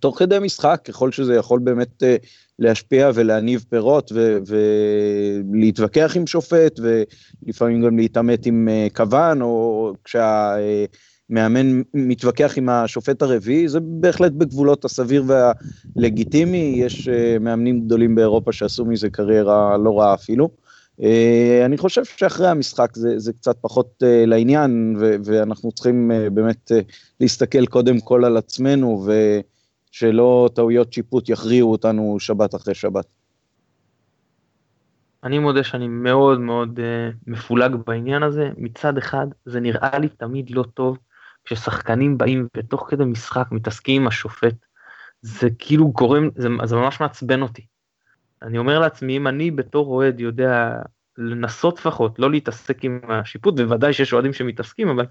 תוך 0.00 0.18
כדי 0.18 0.38
משחק, 0.38 0.80
ככל 0.84 1.12
שזה 1.12 1.34
יכול 1.34 1.60
באמת 1.60 2.02
אה, 2.02 2.16
להשפיע 2.58 3.10
ולהניב 3.14 3.64
פירות 3.68 4.12
ו- 4.14 4.38
ולהתווכח 4.46 6.12
עם 6.16 6.26
שופט 6.26 6.80
ולפעמים 6.82 7.82
גם 7.82 7.96
להתעמת 7.96 8.46
עם 8.46 8.68
אה, 8.68 8.86
כוון 8.96 9.42
או 9.42 9.92
כשהמאמן 10.04 11.82
מתווכח 11.94 12.54
עם 12.56 12.68
השופט 12.68 13.22
הרביעי 13.22 13.68
זה 13.68 13.78
בהחלט 13.82 14.32
בגבולות 14.32 14.84
הסביר 14.84 15.24
והלגיטימי 15.26 16.74
יש 16.78 17.08
אה, 17.08 17.36
מאמנים 17.40 17.80
גדולים 17.80 18.14
באירופה 18.14 18.52
שעשו 18.52 18.84
מזה 18.84 19.10
קריירה 19.10 19.76
לא 19.76 20.00
רעה 20.00 20.14
אפילו. 20.14 20.50
אה, 21.02 21.62
אני 21.64 21.76
חושב 21.78 22.04
שאחרי 22.04 22.48
המשחק 22.48 22.90
זה, 22.94 23.18
זה 23.18 23.32
קצת 23.32 23.56
פחות 23.60 24.02
לעניין 24.02 24.96
ו- 25.00 25.16
ואנחנו 25.24 25.72
צריכים 25.72 26.10
באמת 26.32 26.72
להסתכל 27.20 27.66
קודם 27.66 28.00
כל 28.00 28.24
על 28.24 28.36
עצמנו 28.36 29.02
ו... 29.06 29.40
שלא 29.98 30.48
טעויות 30.54 30.92
שיפוט 30.92 31.28
יכריעו 31.28 31.72
אותנו 31.72 32.16
שבת 32.20 32.54
אחרי 32.54 32.74
שבת. 32.74 33.06
אני 35.24 35.38
מודה 35.38 35.64
שאני 35.64 35.88
מאוד 35.88 36.40
מאוד 36.40 36.78
uh, 36.78 37.14
מפולג 37.26 37.76
בעניין 37.86 38.22
הזה. 38.22 38.50
מצד 38.56 38.98
אחד, 38.98 39.26
זה 39.44 39.60
נראה 39.60 39.98
לי 39.98 40.08
תמיד 40.08 40.50
לא 40.50 40.64
טוב 40.74 40.98
כששחקנים 41.44 42.18
באים 42.18 42.48
ותוך 42.56 42.86
כדי 42.90 43.04
משחק 43.04 43.46
מתעסקים 43.50 44.02
עם 44.02 44.08
השופט. 44.08 44.54
זה 45.22 45.48
כאילו 45.58 45.88
גורם, 45.92 46.28
זה, 46.36 46.48
זה 46.64 46.76
ממש 46.76 47.00
מעצבן 47.00 47.42
אותי. 47.42 47.66
אני 48.42 48.58
אומר 48.58 48.78
לעצמי, 48.78 49.16
אם 49.16 49.26
אני 49.26 49.50
בתור 49.50 49.86
אוהד 49.86 50.20
יודע 50.20 50.72
לנסות 51.18 51.78
לפחות, 51.78 52.18
לא 52.18 52.30
להתעסק 52.30 52.84
עם 52.84 53.00
השיפוט, 53.08 53.54
בוודאי 53.56 53.92
שיש 53.92 54.12
אוהדים 54.12 54.32
שמתעסקים, 54.32 54.88
אבל 54.88 55.06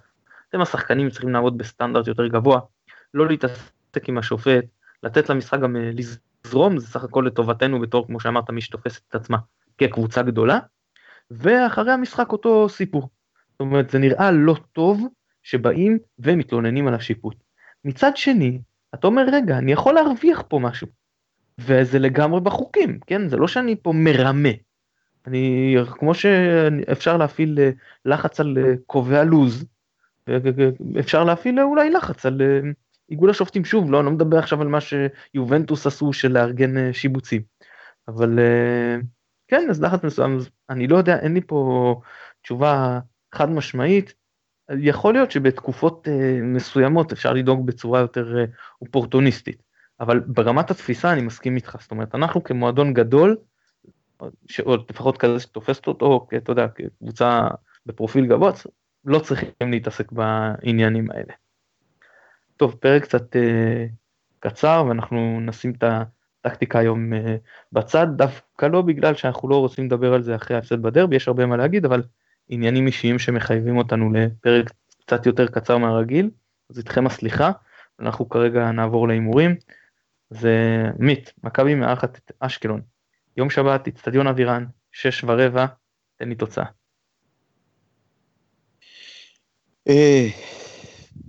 אתם 0.49 0.61
השחקנים 0.61 1.09
צריכים 1.09 1.29
לעבוד 1.29 1.57
בסטנדרט 1.57 2.07
יותר 2.07 2.27
גבוה, 2.27 2.59
לא 3.13 3.27
להתעסק 3.27 3.74
עם 4.07 4.17
השופט, 4.17 4.65
לתת 5.03 5.29
למשחק 5.29 5.59
גם 5.59 5.75
אה, 5.75 5.91
לזרום, 5.93 6.79
זה 6.79 6.87
סך 6.87 7.03
הכל 7.03 7.23
לטובתנו 7.27 7.79
בתור, 7.79 8.07
כמו 8.07 8.19
שאמרת, 8.19 8.49
מי 8.49 8.61
שתופסת 8.61 9.01
את 9.09 9.15
עצמה 9.15 9.37
כקבוצה 9.77 10.21
גדולה, 10.21 10.59
ואחרי 11.31 11.91
המשחק 11.91 12.31
אותו 12.31 12.69
סיפור. 12.69 13.09
זאת 13.51 13.59
אומרת, 13.59 13.89
זה 13.89 13.99
נראה 13.99 14.31
לא 14.31 14.55
טוב 14.73 15.07
שבאים 15.43 15.99
ומתלוננים 16.19 16.87
על 16.87 16.93
השיפוט. 16.93 17.35
מצד 17.85 18.17
שני, 18.17 18.59
אתה 18.93 19.07
אומר, 19.07 19.25
רגע, 19.31 19.57
אני 19.57 19.71
יכול 19.71 19.93
להרוויח 19.93 20.43
פה 20.47 20.59
משהו. 20.59 20.87
וזה 21.57 21.99
לגמרי 21.99 22.41
בחוקים, 22.41 22.99
כן? 23.07 23.27
זה 23.27 23.37
לא 23.37 23.47
שאני 23.47 23.75
פה 23.81 23.93
מרמה. 23.95 24.49
אני, 25.27 25.75
כמו 25.91 26.13
שאפשר 26.13 27.17
להפעיל 27.17 27.59
אה, 27.59 27.69
לחץ 28.05 28.39
על 28.39 28.57
אה, 28.57 28.73
קובע 28.85 29.23
לוז, 29.23 29.65
אפשר 30.99 31.23
להפעיל 31.23 31.59
אולי 31.59 31.89
לחץ 31.89 32.25
על 32.25 32.41
איגוד 33.09 33.29
השופטים 33.29 33.65
שוב 33.65 33.91
לא, 33.91 34.03
לא 34.03 34.11
מדבר 34.11 34.37
עכשיו 34.37 34.61
על 34.61 34.67
מה 34.67 34.79
שיובנטוס 34.81 35.87
עשו 35.87 36.13
של 36.13 36.31
לארגן 36.31 36.77
אה, 36.77 36.93
שיבוצים. 36.93 37.41
אבל 38.07 38.39
אה, 38.39 38.97
כן 39.47 39.67
אז 39.69 39.81
לחץ 39.81 40.03
מסוים 40.03 40.37
אני 40.69 40.87
לא 40.87 40.97
יודע 40.97 41.19
אין 41.19 41.33
לי 41.33 41.41
פה 41.41 42.01
תשובה 42.41 42.99
חד 43.35 43.49
משמעית. 43.49 44.13
יכול 44.79 45.13
להיות 45.13 45.31
שבתקופות 45.31 46.07
אה, 46.07 46.39
מסוימות 46.41 47.11
אפשר 47.11 47.33
לדאוג 47.33 47.67
בצורה 47.67 47.99
יותר 47.99 48.45
אופורטוניסטית. 48.81 49.63
אבל 49.99 50.19
ברמת 50.19 50.71
התפיסה 50.71 51.13
אני 51.13 51.21
מסכים 51.21 51.55
איתך 51.55 51.77
זאת 51.81 51.91
אומרת 51.91 52.15
אנחנו 52.15 52.43
כמועדון 52.43 52.93
גדול. 52.93 53.37
או 54.65 54.75
לפחות 54.89 55.17
כזה 55.17 55.39
שתופסת 55.39 55.87
אותו 55.87 56.27
אתה 56.37 56.51
יודע 56.51 56.67
כקבוצה 56.67 57.47
בפרופיל 57.85 58.25
גבוה 58.25 58.51
לא 59.05 59.19
צריכים 59.19 59.71
להתעסק 59.71 60.11
בעניינים 60.11 61.11
האלה. 61.11 61.33
טוב, 62.57 62.75
פרק 62.79 63.03
קצת 63.03 63.35
אה, 63.35 63.85
קצר 64.39 64.85
ואנחנו 64.87 65.39
נשים 65.41 65.73
את 65.77 65.83
הטקטיקה 65.83 66.79
היום 66.79 67.13
אה, 67.13 67.35
בצד, 67.71 68.07
דווקא 68.15 68.65
לא 68.65 68.81
בגלל 68.81 69.15
שאנחנו 69.15 69.49
לא 69.49 69.59
רוצים 69.59 69.85
לדבר 69.85 70.13
על 70.13 70.21
זה 70.21 70.35
אחרי 70.35 70.55
ההפסד 70.55 70.81
בדרבי, 70.81 71.15
יש 71.15 71.27
הרבה 71.27 71.45
מה 71.45 71.57
להגיד, 71.57 71.85
אבל 71.85 72.03
עניינים 72.49 72.87
אישיים 72.87 73.19
שמחייבים 73.19 73.77
אותנו 73.77 74.13
לפרק 74.13 74.71
קצת 75.05 75.25
יותר 75.25 75.47
קצר 75.47 75.77
מהרגיל, 75.77 76.29
אז 76.69 76.77
איתכם 76.77 77.07
הסליחה, 77.07 77.51
אנחנו 77.99 78.29
כרגע 78.29 78.71
נעבור 78.71 79.07
להימורים. 79.07 79.55
זה 80.29 80.83
מיט, 80.99 81.29
מכבי 81.43 81.75
מארחת 81.75 82.17
את 82.17 82.31
אשקלון, 82.39 82.81
יום 83.37 83.49
שבת, 83.49 83.87
אצטדיון 83.87 84.27
אבירן, 84.27 84.65
שש 84.91 85.23
ורבע, 85.23 85.65
תן 86.15 86.29
לי 86.29 86.35
תוצאה. 86.35 86.65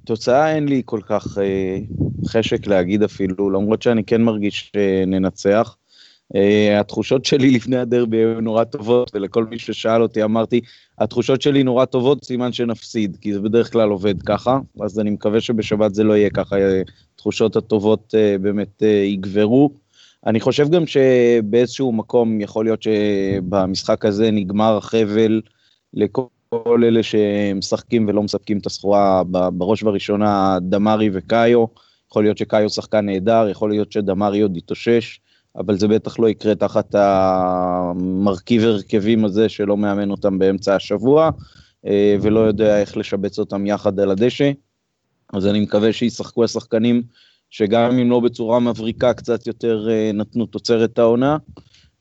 אה, 0.07 0.15
תוצאה 0.17 0.55
אין 0.55 0.69
לי 0.69 0.83
כל 0.85 1.01
כך 1.07 1.39
אה, 1.39 1.79
חשק 2.27 2.67
להגיד 2.67 3.03
אפילו, 3.03 3.51
למרות 3.51 3.83
שאני 3.83 4.05
כן 4.05 4.23
מרגיש 4.23 4.73
שננצח. 4.73 5.77
אה, 6.35 6.81
התחושות 6.81 7.25
שלי 7.25 7.51
לפני 7.51 7.77
הדרבי 7.77 8.17
היו 8.17 8.41
נורא 8.41 8.65
טובות, 8.65 9.11
ולכל 9.15 9.45
מי 9.45 9.59
ששאל 9.59 10.03
אותי 10.03 10.25
אמרתי, 10.25 10.61
התחושות 10.99 11.43
שלי 11.43 11.63
נורא 11.63 11.85
טובות, 11.85 12.25
סימן 12.25 12.53
שנפסיד, 12.53 13.17
כי 13.21 13.35
זה 13.35 13.41
בדרך 13.41 13.73
כלל 13.73 13.89
עובד 13.89 14.23
ככה, 14.23 14.59
אז 14.81 15.01
אני 15.01 15.11
מקווה 15.11 15.41
שבשבת 15.41 15.95
זה 15.95 16.05
לא 16.05 16.17
יהיה 16.17 16.31
ככה, 16.31 16.57
התחושות 17.15 17.57
הטובות 17.57 18.15
אה, 18.17 18.39
באמת 18.39 18.83
אה, 18.83 18.89
יגברו. 18.89 19.71
אני 20.27 20.41
חושב 20.41 20.71
גם 20.71 20.87
שבאיזשהו 20.87 21.93
מקום 21.93 22.41
יכול 22.41 22.65
להיות 22.65 22.83
שבמשחק 22.83 24.05
הזה 24.05 24.31
נגמר 24.31 24.77
החבל 24.77 25.41
לכל 25.95 26.23
אלה 26.85 27.03
שמשחקים 27.03 28.09
ולא 28.09 28.23
מספקים 28.23 28.59
את 28.59 28.67
הסחורה 28.67 29.23
בראש 29.53 29.83
ובראשונה 29.83 30.59
דמרי 30.63 31.11
וקאיו. 31.13 31.65
יכול 32.11 32.25
להיות 32.25 32.39
שקאיו 32.39 32.71
שחקן 32.71 33.07
נהדר, 33.07 33.49
יכול 33.51 33.71
להיות 33.71 33.93
שדמרי 33.93 34.41
עוד 34.41 34.57
יתאושש, 34.57 35.21
אבל 35.57 35.79
זה 35.79 35.89
בטח 35.89 36.19
לא 36.19 36.29
יקרה 36.29 36.55
תחת 36.55 36.95
המרכיב 36.95 38.65
הרכבים 38.65 39.25
הזה 39.25 39.49
שלא 39.49 39.77
מאמן 39.77 40.11
אותם 40.11 40.39
באמצע 40.39 40.75
השבוע, 40.75 41.31
אה, 41.87 42.17
ולא 42.23 42.41
יודע 42.41 42.81
איך 42.81 42.97
לשבץ 42.97 43.39
אותם 43.39 43.67
יחד 43.67 44.01
על 44.01 44.11
הדשא. 44.11 44.51
אז 45.33 45.47
אני 45.47 45.61
מקווה 45.61 45.93
שישחקו 45.93 46.45
השחקנים 46.45 47.03
שגם 47.51 47.99
אם 47.99 48.11
לא 48.11 48.21
בצורה 48.21 48.61
מבריקה 48.61 49.15
קצת 49.15 49.47
יותר 49.47 49.89
אה, 49.91 50.11
נתנו 50.15 50.47
תוצרת 50.47 50.99
העונה. 50.99 51.37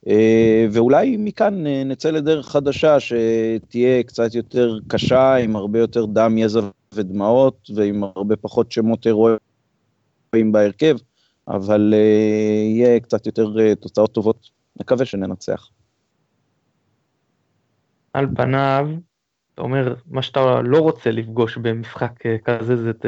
אה, 0.07 0.67
ואולי 0.71 1.17
מכאן 1.17 1.67
נצא 1.67 2.11
לדרך 2.11 2.47
חדשה 2.47 2.97
שתהיה 2.99 4.03
קצת 4.03 4.35
יותר 4.35 4.79
קשה, 4.87 5.35
עם 5.35 5.55
הרבה 5.55 5.79
יותר 5.79 6.05
דם, 6.05 6.37
יזע 6.37 6.59
ודמעות, 6.93 7.69
ועם 7.75 8.03
הרבה 8.03 8.35
פחות 8.35 8.71
שמות 8.71 9.07
אירועים 9.07 10.51
בהרכב. 10.51 10.97
אבל 11.47 11.93
uh, 11.93 11.95
יהיה 12.75 12.99
קצת 12.99 13.25
יותר 13.25 13.75
תוצאות 13.75 14.13
טובות, 14.13 14.49
נקווה 14.79 15.05
שננצח. 15.05 15.69
על 18.13 18.27
פניו, 18.35 18.89
אתה 19.53 19.61
אומר, 19.61 19.95
מה 20.07 20.21
שאתה 20.21 20.61
לא 20.61 20.79
רוצה 20.79 21.11
לפגוש 21.11 21.57
במשחק 21.57 22.11
כזה, 22.45 22.75
זה 22.75 22.89
את, 22.89 23.05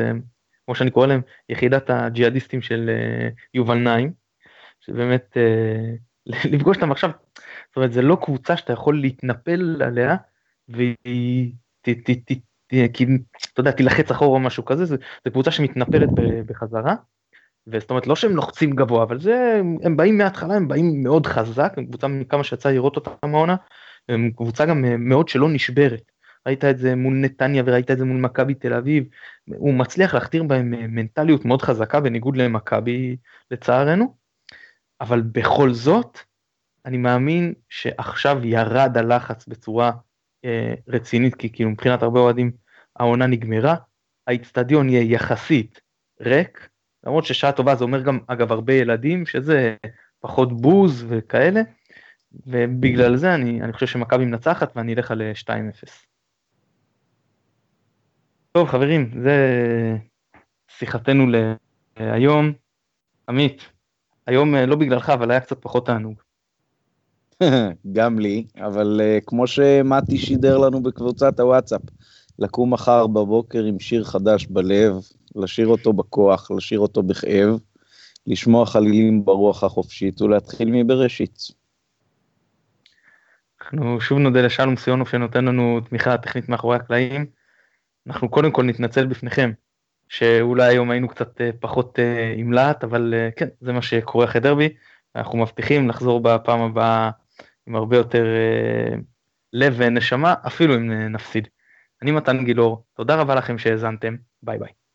כמו 0.65 0.75
שאני 0.75 0.91
קורא 0.91 1.07
להם, 1.07 1.21
יחידת 1.49 1.89
הג'יהאדיסטים 1.89 2.61
של 2.61 2.89
יובל 3.53 3.77
נעים, 3.77 4.13
שבאמת 4.79 5.37
לפגוש 6.51 6.77
אותם 6.77 6.91
עכשיו, 6.91 7.09
זאת 7.67 7.75
אומרת, 7.75 7.93
זה 7.93 8.01
לא 8.01 8.17
קבוצה 8.21 8.57
שאתה 8.57 8.73
יכול 8.73 9.01
להתנפל 9.01 9.81
עליה, 9.83 10.15
והיא, 10.69 11.53
ת, 11.81 11.89
תילחץ 13.77 14.11
אחורה 14.11 14.31
או 14.31 14.39
משהו 14.39 14.65
כזה, 14.65 14.85
זו 14.85 14.97
קבוצה 15.31 15.51
שמתנפלת 15.51 16.09
בחזרה. 16.45 16.95
וזאת 17.67 17.89
אומרת 17.89 18.07
לא 18.07 18.15
שהם 18.15 18.35
לוחצים 18.35 18.75
גבוה 18.75 19.03
אבל 19.03 19.19
זה 19.19 19.61
הם 19.83 19.97
באים 19.97 20.17
מההתחלה 20.17 20.53
הם 20.55 20.67
באים 20.67 21.03
מאוד 21.03 21.25
חזק 21.25 21.73
הם 21.77 21.85
קבוצה 21.85 22.07
מכמה 22.07 22.43
שיצא 22.43 22.71
לראות 22.71 22.95
אותם 22.95 23.11
העונה 23.35 23.55
הם 24.09 24.31
קבוצה 24.35 24.65
גם 24.65 24.85
מאוד 25.09 25.29
שלא 25.29 25.49
נשברת. 25.49 26.11
ראית 26.47 26.65
את 26.65 26.77
זה 26.77 26.95
מול 26.95 27.13
נתניה 27.13 27.63
וראית 27.65 27.91
את 27.91 27.97
זה 27.97 28.05
מול 28.05 28.17
מכבי 28.17 28.53
תל 28.53 28.73
אביב 28.73 29.03
הוא 29.47 29.73
מצליח 29.73 30.13
להכתיר 30.13 30.43
בהם 30.43 30.71
מנטליות 30.71 31.45
מאוד 31.45 31.61
חזקה 31.61 31.99
בניגוד 31.99 32.37
למכבי 32.37 33.17
לצערנו 33.51 34.15
אבל 35.01 35.21
בכל 35.21 35.73
זאת 35.73 36.19
אני 36.85 36.97
מאמין 36.97 37.53
שעכשיו 37.69 38.45
ירד 38.45 38.97
הלחץ 38.97 39.47
בצורה 39.47 39.91
אה, 40.45 40.73
רצינית 40.87 41.35
כי 41.35 41.49
כאילו 41.51 41.69
מבחינת 41.69 42.03
הרבה 42.03 42.19
אוהדים 42.19 42.51
העונה 42.95 43.27
נגמרה 43.27 43.75
האיצטדיון 44.27 44.89
יהיה 44.89 45.13
יחסית 45.13 45.81
ריק 46.21 46.69
למרות 47.03 47.25
ששעה 47.25 47.51
טובה 47.51 47.75
זה 47.75 47.83
אומר 47.83 48.01
גם 48.01 48.19
אגב 48.27 48.51
הרבה 48.51 48.73
ילדים 48.73 49.25
שזה 49.25 49.75
פחות 50.19 50.61
בוז 50.61 51.05
וכאלה 51.09 51.61
ובגלל 52.47 53.17
זה 53.17 53.35
אני, 53.35 53.61
אני 53.61 53.73
חושב 53.73 53.87
שמכבי 53.87 54.25
מנצחת 54.25 54.77
ואני 54.77 54.93
אלך 54.93 55.11
על 55.11 55.21
2-0. 55.43 55.49
טוב 58.51 58.67
חברים 58.67 59.11
זה 59.23 59.37
שיחתנו 60.67 61.25
להיום. 61.99 62.53
עמית, 63.29 63.69
היום 64.27 64.55
לא 64.55 64.75
בגללך 64.75 65.09
אבל 65.09 65.31
היה 65.31 65.39
קצת 65.39 65.57
פחות 65.61 65.85
תענוג. 65.85 66.21
גם 67.93 68.19
לי, 68.19 68.47
אבל 68.57 69.01
uh, 69.03 69.23
כמו 69.25 69.47
שמתי 69.47 70.17
שידר 70.17 70.57
לנו 70.57 70.83
בקבוצת 70.83 71.39
הוואטסאפ, 71.39 71.81
לקום 72.39 72.73
מחר 72.73 73.07
בבוקר 73.07 73.63
עם 73.63 73.79
שיר 73.79 74.03
חדש 74.03 74.45
בלב, 74.45 74.93
לשיר 75.35 75.67
אותו 75.67 75.93
בכוח, 75.93 76.51
לשיר 76.51 76.79
אותו 76.79 77.03
בכאב, 77.03 77.59
לשמוע 78.27 78.65
חלילים 78.65 79.25
ברוח 79.25 79.63
החופשית 79.63 80.21
ולהתחיל 80.21 80.69
מבראשית. 80.71 81.39
אנחנו 83.61 84.01
שוב 84.01 84.17
נודה 84.17 84.41
לשלום 84.41 84.77
סיונוב 84.77 85.09
שנותן 85.09 85.45
לנו 85.45 85.79
תמיכה 85.89 86.17
טכנית 86.17 86.49
מאחורי 86.49 86.75
הקלעים. 86.75 87.25
אנחנו 88.07 88.29
קודם 88.29 88.51
כל 88.51 88.63
נתנצל 88.63 89.05
בפניכם 89.05 89.51
שאולי 90.09 90.67
היום 90.67 90.91
היינו 90.91 91.07
קצת 91.07 91.41
אה, 91.41 91.49
פחות 91.59 91.99
אה, 91.99 92.33
עם 92.37 92.53
להט, 92.53 92.83
אבל 92.83 93.13
אה, 93.17 93.29
כן, 93.35 93.47
זה 93.61 93.73
מה 93.73 93.81
שקורה 93.81 94.25
אחרי 94.25 94.41
דרבי. 94.41 94.69
אנחנו 95.15 95.37
מבטיחים 95.37 95.89
לחזור 95.89 96.19
בפעם 96.19 96.61
הבאה 96.61 97.09
עם 97.67 97.75
הרבה 97.75 97.97
יותר 97.97 98.25
לב 99.53 99.73
ונשמה, 99.77 100.33
אפילו 100.47 100.75
אם 100.75 100.91
נפסיד. 100.91 101.47
אני 102.01 102.11
מתן 102.11 102.45
גילאור, 102.45 102.83
תודה 102.93 103.15
רבה 103.15 103.35
לכם 103.35 103.57
שהאזנתם, 103.57 104.15
ביי 104.43 104.57
ביי. 104.57 104.86